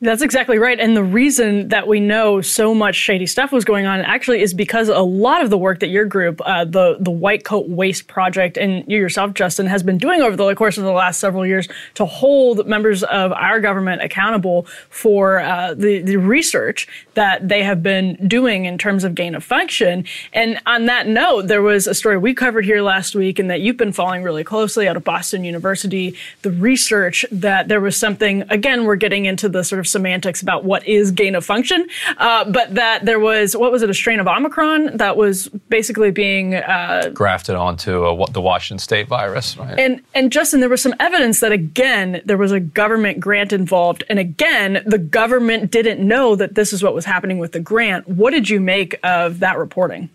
[0.00, 0.78] That's exactly right.
[0.78, 4.54] And the reason that we know so much shady stuff was going on actually is
[4.54, 8.06] because a lot of the work that your group, uh, the, the White Coat Waste
[8.06, 11.44] Project, and you yourself, Justin, has been doing over the course of the last several
[11.44, 17.64] years to hold members of our government accountable for uh, the, the research that they
[17.64, 20.04] have been doing in terms of gain of function.
[20.32, 23.62] And on that note, there was a story we covered here last week and that
[23.62, 28.44] you've been following really closely out of Boston University, the research that there was something,
[28.48, 31.86] again, we're getting into the sort of semantics about what is gain of function,
[32.18, 36.10] uh, but that there was what was it a strain of Omicron that was basically
[36.10, 39.78] being uh, grafted onto a, the Washington State virus, right?
[39.78, 44.04] And and Justin, there was some evidence that again there was a government grant involved,
[44.08, 48.08] and again the government didn't know that this is what was happening with the grant.
[48.08, 50.10] What did you make of that reporting?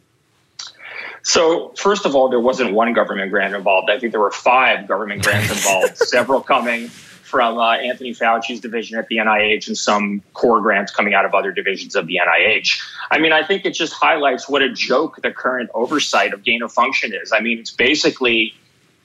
[1.24, 3.90] So, first of all, there wasn't one government grant involved.
[3.90, 6.92] I think there were five government grants involved, several coming
[7.34, 11.34] from uh, Anthony Fauci's division at the NIH and some core grants coming out of
[11.34, 12.80] other divisions of the NIH.
[13.10, 16.62] I mean, I think it just highlights what a joke the current oversight of gain
[16.62, 17.32] of function is.
[17.32, 18.54] I mean, it's basically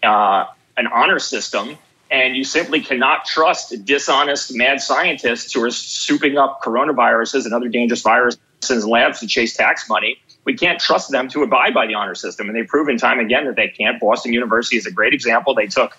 [0.03, 0.45] uh,
[0.76, 1.79] an honor system,
[2.11, 7.68] and you simply cannot trust dishonest mad scientists who are souping up coronaviruses and other
[7.68, 10.20] dangerous viruses in labs to chase tax money.
[10.45, 13.47] We can't trust them to abide by the honor system, and they've proven time again
[13.47, 13.99] that they can't.
[13.99, 15.55] Boston University is a great example.
[15.55, 15.97] They took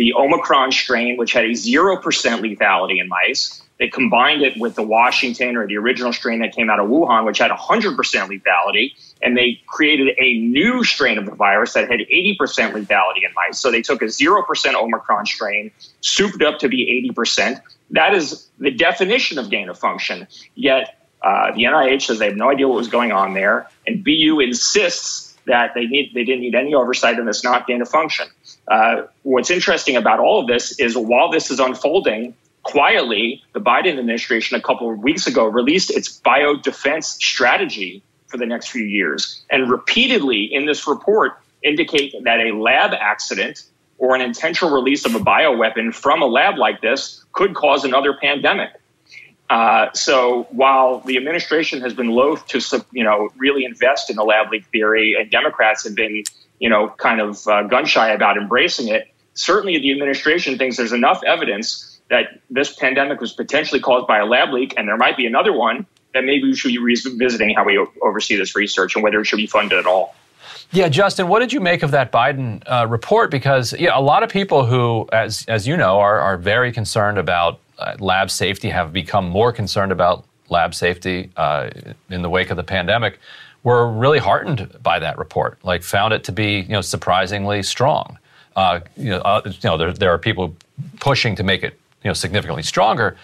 [0.00, 3.60] the Omicron strain, which had a 0% lethality in mice.
[3.78, 7.26] They combined it with the Washington or the original strain that came out of Wuhan,
[7.26, 8.94] which had 100% lethality.
[9.20, 13.58] And they created a new strain of the virus that had 80% lethality in mice.
[13.58, 15.70] So they took a 0% Omicron strain,
[16.00, 17.60] souped up to be 80%.
[17.90, 20.28] That is the definition of gain of function.
[20.54, 23.68] Yet uh, the NIH says they have no idea what was going on there.
[23.86, 27.82] And BU insists that they need they didn't need any oversight and it's not gain
[27.82, 28.26] of function.
[28.66, 33.98] Uh, what's interesting about all of this is while this is unfolding quietly, the Biden
[33.98, 38.84] administration a couple of weeks ago released its bio defense strategy for the next few
[38.84, 41.32] years, and repeatedly in this report
[41.62, 43.64] indicate that a lab accident
[43.98, 48.14] or an intentional release of a bioweapon from a lab like this could cause another
[48.14, 48.70] pandemic.
[49.50, 54.22] Uh, so while the administration has been loath to, you know, really invest in the
[54.22, 56.22] lab leak theory, and Democrats have been,
[56.60, 60.92] you know, kind of uh, gun shy about embracing it, certainly the administration thinks there's
[60.92, 65.16] enough evidence that this pandemic was potentially caused by a lab leak, and there might
[65.16, 65.84] be another one
[66.14, 69.36] that maybe we should be revisiting how we oversee this research and whether it should
[69.36, 70.14] be funded at all.
[70.72, 73.32] Yeah, Justin, what did you make of that Biden uh, report?
[73.32, 77.18] Because yeah, a lot of people who, as as you know, are are very concerned
[77.18, 77.58] about
[77.98, 81.70] lab safety have become more concerned about lab safety uh,
[82.10, 83.18] in the wake of the pandemic
[83.62, 85.58] were really heartened by that report.
[85.62, 88.18] Like found it to be you know surprisingly strong.
[88.56, 90.56] Uh, you know, uh, you know there, there are people
[90.98, 93.16] pushing to make it you know significantly stronger.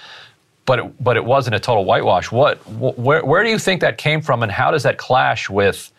[0.66, 2.30] but it, but it wasn't a total whitewash.
[2.30, 5.48] What wh- where where do you think that came from, and how does that clash
[5.48, 5.90] with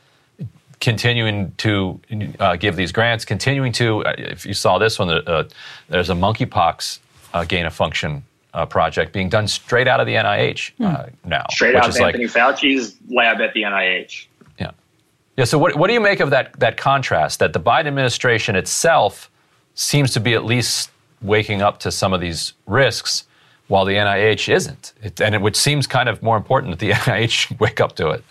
[0.79, 1.99] continuing to
[2.39, 5.43] uh, give these grants, continuing to uh, if you saw this one, uh,
[5.89, 6.99] there's a monkeypox
[7.33, 8.23] uh, gain of function
[8.57, 11.29] uh, project being done straight out of the NIH uh, hmm.
[11.29, 14.25] now, straight out of Anthony like, Fauci's lab at the NIH.
[14.59, 14.71] Yeah,
[15.37, 15.45] yeah.
[15.45, 19.29] So what what do you make of that that contrast that the Biden administration itself
[19.75, 20.89] seems to be at least
[21.21, 23.23] waking up to some of these risks?
[23.67, 24.93] while the NIH isn't.
[25.03, 28.11] It, and it which seems kind of more important that the NIH wake up to
[28.11, 28.23] it.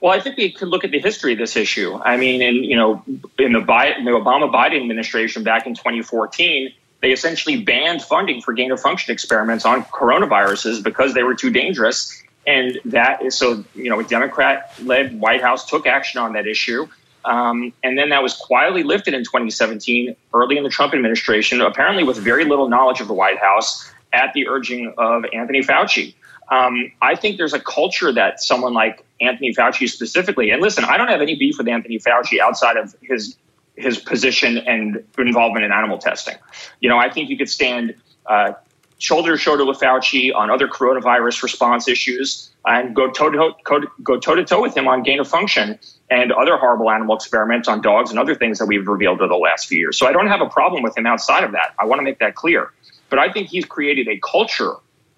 [0.00, 1.94] Well, I think we could look at the history of this issue.
[2.02, 3.04] I mean, in you know,
[3.38, 6.72] in the, Biden, the Obama Biden administration back in 2014,
[7.02, 11.50] they essentially banned funding for gain of function experiments on coronaviruses because they were too
[11.50, 12.22] dangerous.
[12.46, 16.88] And that is so you know, a Democrat-led White House took action on that issue.
[17.24, 22.04] Um, and then that was quietly lifted in 2017, early in the Trump administration, apparently
[22.04, 26.14] with very little knowledge of the White House at the urging of Anthony Fauci.
[26.50, 30.96] Um, I think there's a culture that someone like Anthony Fauci specifically, and listen, I
[30.96, 33.36] don't have any beef with Anthony Fauci outside of his
[33.76, 36.36] his position and involvement in animal testing.
[36.80, 37.94] You know, I think you could stand
[38.26, 38.52] uh,
[38.98, 44.62] shoulder to shoulder with Fauci on other coronavirus response issues and go toe to toe,
[44.62, 45.78] with him on gain of function
[46.10, 49.34] and other horrible animal experiments on dogs and other things that we've revealed over the
[49.34, 49.98] last few years.
[49.98, 51.74] So I don't have a problem with him outside of that.
[51.80, 52.70] I want to make that clear.
[53.10, 54.74] But I think he's created a culture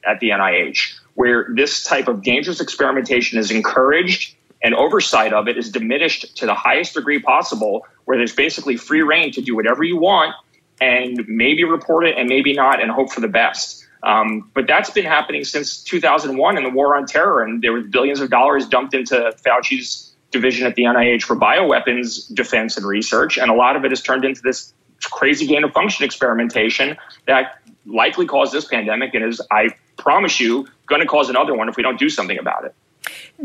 [0.06, 4.35] at the NIH where this type of dangerous experimentation is encouraged
[4.65, 9.03] and oversight of it is diminished to the highest degree possible, where there's basically free
[9.03, 10.35] reign to do whatever you want
[10.81, 13.86] and maybe report it and maybe not and hope for the best.
[14.03, 17.86] Um, but that's been happening since 2001 in the war on terror, and there was
[17.86, 23.39] billions of dollars dumped into Fauci's division at the NIH for bioweapons defense and research,
[23.39, 24.74] and a lot of it has turned into this
[25.05, 26.97] crazy gain of function experimentation
[27.27, 31.69] that likely caused this pandemic and is, I promise you, going to cause another one
[31.69, 32.74] if we don't do something about it.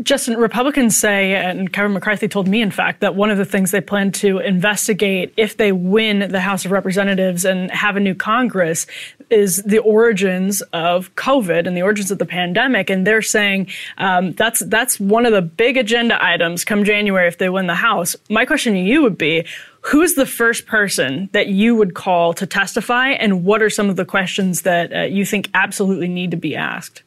[0.02, 3.70] Justin, Republicans say, and Kevin McCarthy told me, in fact, that one of the things
[3.70, 8.14] they plan to investigate if they win the House of Representatives and have a new
[8.14, 8.86] Congress
[9.28, 12.88] is the origins of COVID and the origins of the pandemic.
[12.88, 13.68] And they're saying
[13.98, 17.74] um, that's that's one of the big agenda items come January if they win the
[17.74, 18.16] House.
[18.28, 19.44] My question to you would be,
[19.82, 23.96] who's the first person that you would call to testify, and what are some of
[23.96, 27.02] the questions that uh, you think absolutely need to be asked?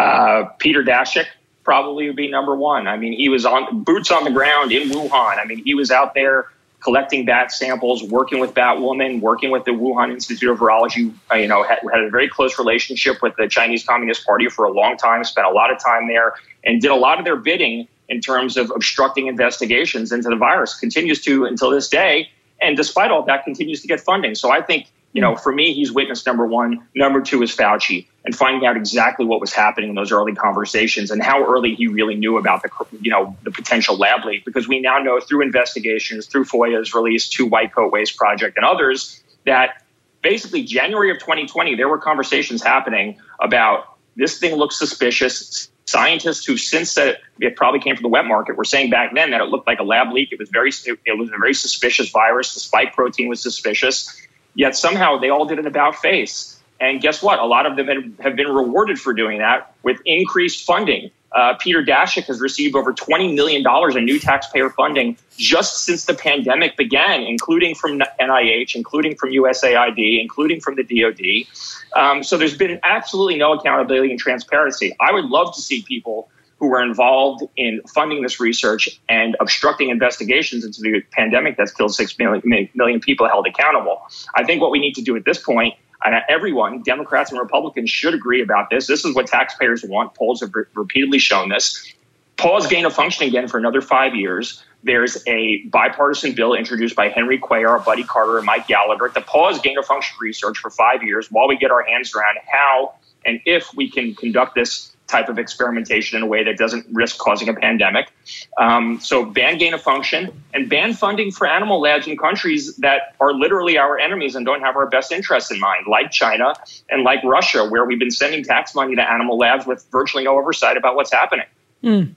[0.00, 1.26] Uh, Peter Daszak
[1.62, 2.88] probably would be number one.
[2.88, 5.38] I mean, he was on boots on the ground in Wuhan.
[5.38, 6.48] I mean, he was out there
[6.82, 11.12] collecting bat samples, working with Batwoman, working with the Wuhan Institute of Virology.
[11.30, 14.64] Uh, you know, had, had, a very close relationship with the Chinese Communist Party for
[14.64, 15.22] a long time.
[15.22, 18.56] Spent a lot of time there and did a lot of their bidding in terms
[18.56, 20.74] of obstructing investigations into the virus.
[20.74, 22.30] Continues to until this day,
[22.62, 24.34] and despite all that, continues to get funding.
[24.34, 25.40] So I think you know, hmm.
[25.40, 26.86] for me, he's witness number one.
[26.94, 31.10] Number two is Fauci and finding out exactly what was happening in those early conversations
[31.10, 32.70] and how early he really knew about the,
[33.00, 34.44] you know, the potential lab leak.
[34.44, 38.66] Because we now know through investigations, through FOIA's release to White Coat Waste Project and
[38.66, 39.82] others, that
[40.22, 45.70] basically January of 2020, there were conversations happening about this thing looks suspicious.
[45.86, 49.30] Scientists who since said it probably came from the wet market were saying back then
[49.30, 50.30] that it looked like a lab leak.
[50.30, 50.70] It was very,
[51.04, 52.54] it was a very suspicious virus.
[52.54, 54.14] The spike protein was suspicious
[54.54, 56.58] Yet somehow they all did an about face.
[56.80, 57.38] And guess what?
[57.38, 61.10] A lot of them have been rewarded for doing that with increased funding.
[61.32, 63.64] Uh, Peter Daszak has received over $20 million
[63.96, 70.20] in new taxpayer funding just since the pandemic began, including from NIH, including from USAID,
[70.20, 71.46] including from the DoD.
[71.94, 74.96] Um, so there's been absolutely no accountability and transparency.
[74.98, 76.30] I would love to see people
[76.60, 81.94] who were involved in funding this research and obstructing investigations into the pandemic that's killed
[81.94, 84.02] 6 million, million people held accountable.
[84.34, 85.74] I think what we need to do at this point,
[86.04, 88.86] and everyone, Democrats and Republicans, should agree about this.
[88.86, 90.14] This is what taxpayers want.
[90.14, 91.94] Polls have re- repeatedly shown this.
[92.36, 94.62] Pause gain of function again for another five years.
[94.82, 99.60] There's a bipartisan bill introduced by Henry Cuellar, Buddy Carter, and Mike Gallagher to pause
[99.60, 103.40] gain of function research for five years while we get our hands around how and
[103.44, 107.48] if we can conduct this type of experimentation in a way that doesn't risk causing
[107.48, 108.12] a pandemic.
[108.58, 113.14] Um, so ban gain of function and ban funding for animal labs in countries that
[113.20, 116.54] are literally our enemies and don't have our best interests in mind, like China
[116.88, 120.38] and like Russia, where we've been sending tax money to animal labs with virtually no
[120.38, 121.46] oversight about what's happening.
[121.82, 122.14] Mm.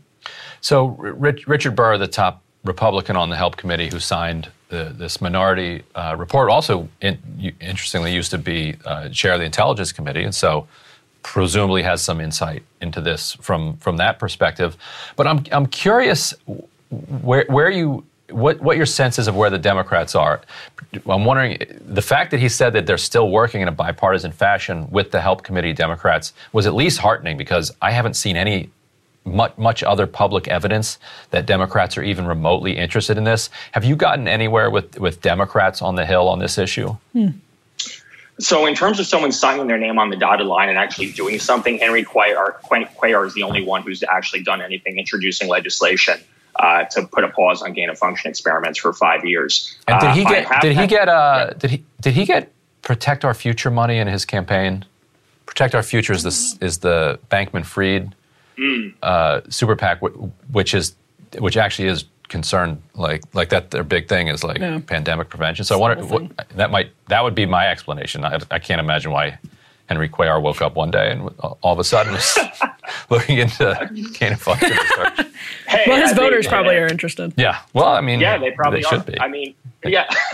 [0.61, 5.19] So Rich, Richard Burr, the top Republican on the Help Committee who signed the, this
[5.19, 7.17] minority uh, report, also in,
[7.59, 10.67] interestingly used to be uh, chair of the Intelligence Committee, and so
[11.23, 14.77] presumably has some insight into this from from that perspective.
[15.15, 16.33] But I'm I'm curious
[17.21, 20.41] where where you what what your sense is of where the Democrats are.
[21.07, 24.89] I'm wondering the fact that he said that they're still working in a bipartisan fashion
[24.91, 28.69] with the help committee Democrats was at least heartening because I haven't seen any
[29.25, 30.99] much, much other public evidence
[31.31, 33.49] that Democrats are even remotely interested in this.
[33.71, 36.95] Have you gotten anywhere with, with Democrats on the Hill on this issue?
[37.13, 37.29] Hmm.
[38.39, 41.39] So, in terms of someone signing their name on the dotted line and actually doing
[41.39, 46.19] something, Henry Cuellar, Cuellar is the only one who's actually done anything, introducing legislation
[46.55, 49.77] uh, to put a pause on gain of function experiments for five years.
[49.87, 50.61] And did he uh, get?
[50.61, 51.09] Did he get?
[51.09, 51.83] Uh, did he?
[52.01, 52.51] Did he get?
[52.81, 54.83] Protect Our Future money in his campaign.
[55.45, 58.15] Protect Our Future is the is the Bankman-Fried
[58.57, 58.93] mm.
[59.01, 60.01] uh, super PAC,
[60.51, 60.95] which is
[61.39, 64.79] which actually is concerned like like that their big thing is like yeah.
[64.79, 65.63] pandemic prevention.
[65.63, 68.25] So I wonder what, that might that would be my explanation.
[68.25, 69.37] I, I can't imagine why
[69.85, 72.39] Henry Cuellar woke up one day and all of a sudden was
[73.11, 73.65] looking into
[74.13, 75.27] gain of function research.
[75.67, 77.33] Hey, well, his I voters probably are interested.
[77.37, 77.59] Yeah.
[77.73, 79.19] Well, I mean, yeah, they probably they should be.
[79.19, 79.53] I mean,
[79.85, 80.07] yeah.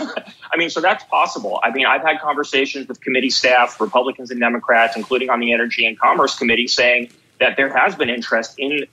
[0.52, 1.60] I mean, so that's possible.
[1.62, 5.84] I mean, I've had conversations with committee staff, Republicans and Democrats, including on the Energy
[5.86, 7.10] and Commerce Committee, saying
[7.40, 8.86] that there has been interest in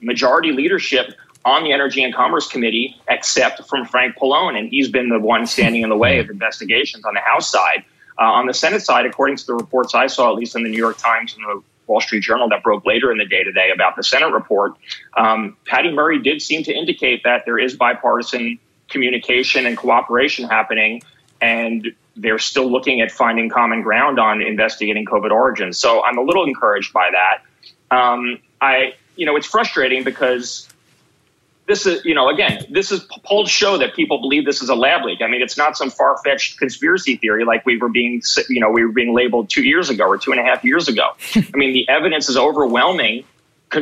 [0.00, 1.14] majority leadership
[1.46, 5.46] on the Energy and Commerce Committee, except from Frank Pallone, and he's been the one
[5.46, 7.84] standing in the way of investigations on the House side.
[8.18, 10.68] Uh, on the Senate side, according to the reports I saw, at least in the
[10.68, 13.70] New York Times and the Wall Street Journal that broke later in the day today
[13.72, 14.72] about the Senate report,
[15.16, 18.58] um, Patty Murray did seem to indicate that there is bipartisan
[18.88, 21.00] communication and cooperation happening,
[21.40, 25.78] and they're still looking at finding common ground on investigating COVID origins.
[25.78, 27.96] So I'm a little encouraged by that.
[27.96, 30.68] Um, I, you know, it's frustrating because
[31.66, 34.74] this is, you know, again, this is polls show that people believe this is a
[34.74, 35.20] lab leak.
[35.20, 38.70] I mean, it's not some far fetched conspiracy theory like we were being, you know,
[38.70, 41.10] we were being labeled two years ago or two and a half years ago.
[41.34, 43.24] I mean, the evidence is overwhelming.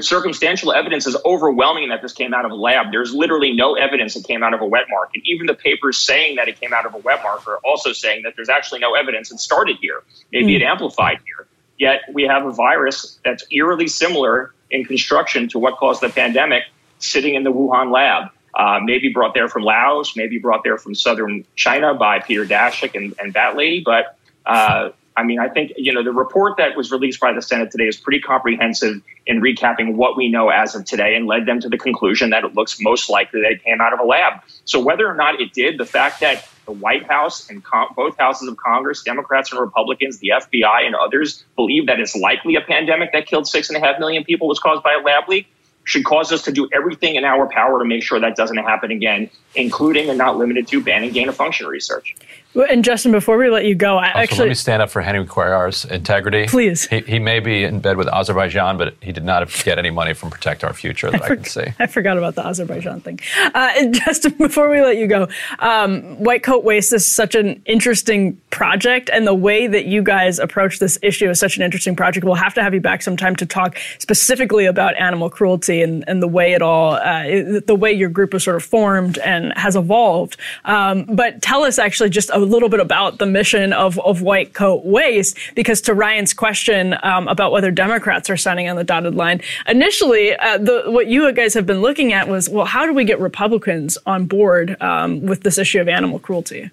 [0.01, 2.90] Circumstantial evidence is overwhelming that this came out of a lab.
[2.90, 5.11] There's literally no evidence it came out of a wet mark.
[5.15, 7.93] And even the papers saying that it came out of a wet mark are also
[7.93, 10.02] saying that there's actually no evidence it started here.
[10.32, 10.56] Maybe mm.
[10.56, 11.47] it amplified here.
[11.78, 16.65] Yet we have a virus that's eerily similar in construction to what caused the pandemic
[16.99, 18.31] sitting in the Wuhan lab.
[18.55, 22.95] Uh, maybe brought there from Laos, maybe brought there from southern China by Peter Daszak
[22.95, 23.83] and, and that lady.
[23.85, 24.16] But
[24.47, 27.71] uh, I mean, I think, you know, the report that was released by the Senate
[27.71, 31.61] today is pretty comprehensive in recapping what we know as of today and led them
[31.61, 34.41] to the conclusion that it looks most likely that it came out of a lab.
[34.65, 38.16] So whether or not it did, the fact that the White House and com- both
[38.16, 42.61] houses of Congress, Democrats and Republicans, the FBI and others believe that it's likely a
[42.61, 45.47] pandemic that killed six and a half million people was caused by a lab leak
[45.85, 48.90] should cause us to do everything in our power to make sure that doesn't happen
[48.90, 52.16] again, including and not limited to banning gain of function research.
[52.55, 55.03] And Justin, before we let you go, I also, actually let me stand up for
[55.03, 56.47] Henry Cuellar's integrity.
[56.47, 59.91] Please, he, he, may be in bed with Azerbaijan, but he did not get any
[59.91, 61.65] money from Protect Our Future that I, I for- can see.
[61.81, 63.19] I forgot about the Azerbaijan thing.
[63.55, 65.27] Uh, Justin, before we let you go,
[65.59, 70.39] um, White Coat Waste is such an interesting project, and the way that you guys
[70.39, 72.25] approach this issue is such an interesting project.
[72.25, 76.23] We'll have to have you back sometime to talk specifically about animal cruelty and, and
[76.23, 79.75] the way it all, uh, the way your group was sort of formed and has
[79.75, 80.37] evolved.
[80.65, 84.55] Um, but tell us actually just a little bit about the mission of, of White
[84.55, 89.15] Coat Waste, because to Ryan's question um, about whether Democrats are signing on the dotted
[89.15, 92.93] line, initially, uh, the, what you guys have been looking at was, well, how do
[92.93, 96.71] we get Republicans on board um, with this issue of animal cruelty?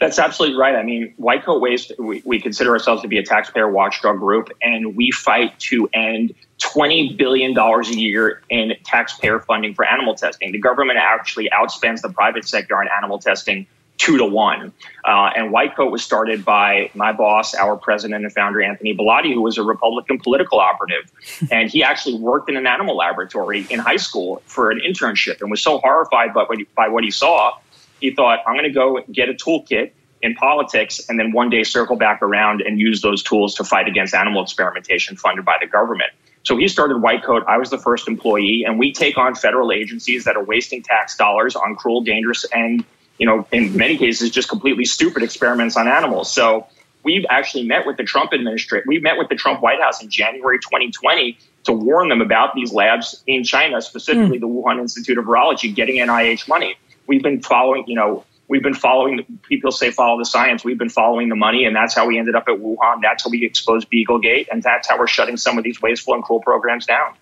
[0.00, 0.74] That's absolutely right.
[0.74, 4.50] I mean, White Coat Waste, we, we, consider ourselves to be a taxpayer watchdog group,
[4.60, 10.52] and we fight to end $20 billion a year in taxpayer funding for animal testing.
[10.52, 13.66] The government actually outspends the private sector on animal testing
[13.96, 14.72] two to one.
[15.04, 19.32] Uh, and White Coat was started by my boss, our president and founder, Anthony Bellotti,
[19.32, 21.10] who was a Republican political operative.
[21.50, 25.50] and he actually worked in an animal laboratory in high school for an internship and
[25.50, 27.56] was so horrified by what he, by what he saw,
[28.00, 29.92] he thought, I'm going to go get a toolkit
[30.22, 33.86] in politics and then one day circle back around and use those tools to fight
[33.86, 36.10] against animal experimentation funded by the government.
[36.44, 37.42] So he started White Coat.
[37.48, 41.16] I was the first employee, and we take on federal agencies that are wasting tax
[41.16, 42.84] dollars on cruel, dangerous, and
[43.18, 46.32] you know, in many cases, just completely stupid experiments on animals.
[46.32, 46.66] So
[47.04, 48.84] we've actually met with the Trump administration.
[48.88, 52.72] We met with the Trump White House in January 2020 to warn them about these
[52.72, 54.40] labs in China, specifically mm.
[54.40, 56.76] the Wuhan Institute of Virology, getting NIH money.
[57.06, 59.24] We've been following, you know, we've been following.
[59.42, 60.64] People say follow the science.
[60.64, 63.00] We've been following the money, and that's how we ended up at Wuhan.
[63.02, 66.24] That's how we exposed BeagleGate, and that's how we're shutting some of these wasteful and
[66.24, 67.14] cruel programs down.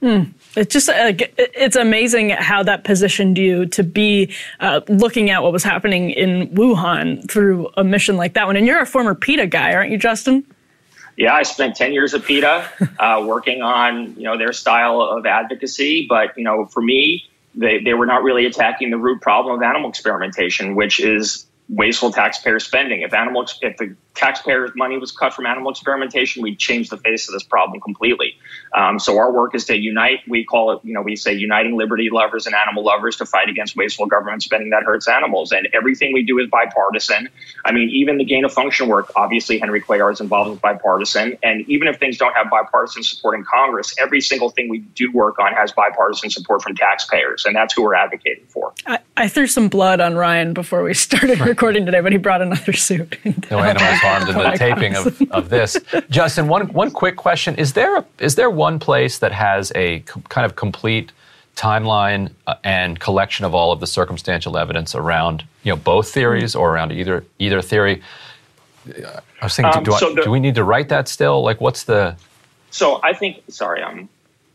[0.00, 0.24] Hmm.
[0.56, 5.52] It's just uh, it's amazing how that positioned you to be uh, looking at what
[5.52, 8.56] was happening in Wuhan through a mission like that one.
[8.56, 10.44] And you're a former PETA guy, aren't you, Justin?
[11.16, 12.68] Yeah, I spent ten years at PETA
[13.00, 16.06] uh, working on you know their style of advocacy.
[16.08, 19.62] But you know, for me, they, they were not really attacking the root problem of
[19.62, 23.02] animal experimentation, which is wasteful taxpayer spending.
[23.02, 27.28] If animal, if the taxpayers' money was cut from animal experimentation, we'd change the face
[27.28, 28.36] of this problem completely.
[28.74, 30.20] Um, so our work is to unite.
[30.26, 33.48] We call it, you know, we say uniting liberty lovers and animal lovers to fight
[33.48, 35.52] against wasteful government spending that hurts animals.
[35.52, 37.28] And everything we do is bipartisan.
[37.64, 41.38] I mean, even the gain of function work, obviously Henry Cuellar is involved with bipartisan.
[41.42, 45.12] And even if things don't have bipartisan support in Congress, every single thing we do
[45.12, 47.44] work on has bipartisan support from taxpayers.
[47.44, 48.72] And that's who we're advocating for.
[48.86, 52.40] I, I threw some blood on Ryan before we started recording today, but he brought
[52.40, 53.18] another suit.
[53.50, 55.76] No animals harmed in the taping of, of this.
[56.08, 60.00] Justin, one one quick question: Is there a, is there one place that has a
[60.00, 61.10] com- kind of complete
[61.56, 66.54] timeline uh, and collection of all of the circumstantial evidence around you know both theories
[66.54, 68.02] or around either either theory?
[68.86, 71.42] I was thinking, Um, do, I- so the- do we need to write that still?
[71.42, 72.16] Like, what's the
[72.70, 74.08] So I think, sorry, um,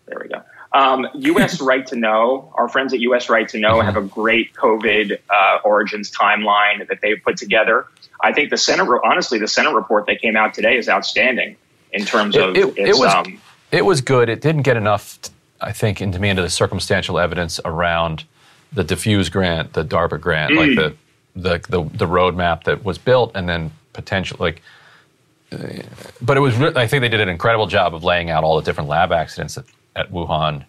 [0.06, 0.42] there we go.
[0.74, 1.62] Um, U.S.
[1.74, 3.30] Right to Know, our friends at U.S.
[3.30, 7.86] Right to Know have a great COVID uh, origins timeline that they've put together.
[8.22, 11.58] I think the Senate, honestly, the Senate report that came out today is outstanding
[11.92, 13.40] in terms of it, it its, was um,
[13.72, 14.30] it was good.
[14.30, 15.20] It didn't get enough,
[15.62, 18.24] I think, into me into the circumstantial evidence around
[18.72, 20.76] the DEFUSE grant, the DARPA grant, like Mm.
[20.76, 20.96] the
[21.36, 24.62] the the the roadmap that was built, and then potential like.
[25.52, 25.58] uh,
[26.22, 26.60] But it was.
[26.60, 29.58] I think they did an incredible job of laying out all the different lab accidents
[29.58, 29.66] at,
[29.96, 30.66] at Wuhan,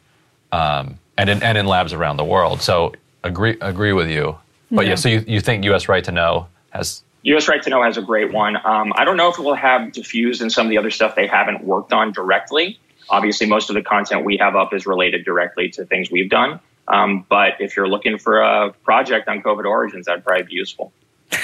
[0.52, 2.60] um, and in and in labs around the world.
[2.62, 2.92] So
[3.22, 4.36] agree agree with you.
[4.70, 4.94] But yeah, Yeah.
[4.96, 5.88] so you, you think U.S.
[5.88, 7.48] Right to Know has U.S.
[7.48, 8.56] Right to Know has a great one.
[8.64, 11.14] Um, I don't know if it will have diffused and some of the other stuff
[11.14, 12.78] they haven't worked on directly.
[13.08, 16.58] Obviously, most of the content we have up is related directly to things we've done.
[16.88, 20.92] Um, but if you're looking for a project on COVID origins, that'd probably be useful.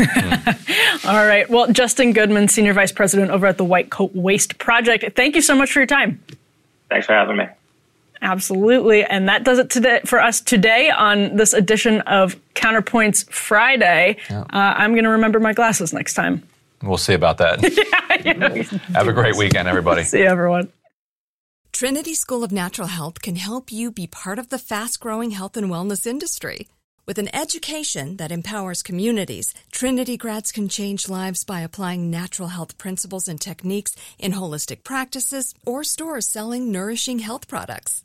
[1.04, 1.48] All right.
[1.48, 5.42] Well, Justin Goodman, Senior Vice President over at the White Coat Waste Project, thank you
[5.42, 6.22] so much for your time.
[6.88, 7.46] Thanks for having me.
[8.22, 9.04] Absolutely.
[9.04, 14.18] And that does it today for us today on this edition of Counterpoints Friday.
[14.30, 16.42] Uh, I'm going to remember my glasses next time.
[16.82, 17.60] We'll see about that.
[18.94, 20.04] Have a great weekend, everybody.
[20.04, 20.72] See you, everyone.
[21.72, 25.56] Trinity School of Natural Health can help you be part of the fast growing health
[25.56, 26.68] and wellness industry.
[27.06, 32.76] With an education that empowers communities, Trinity grads can change lives by applying natural health
[32.76, 38.04] principles and techniques in holistic practices or stores selling nourishing health products.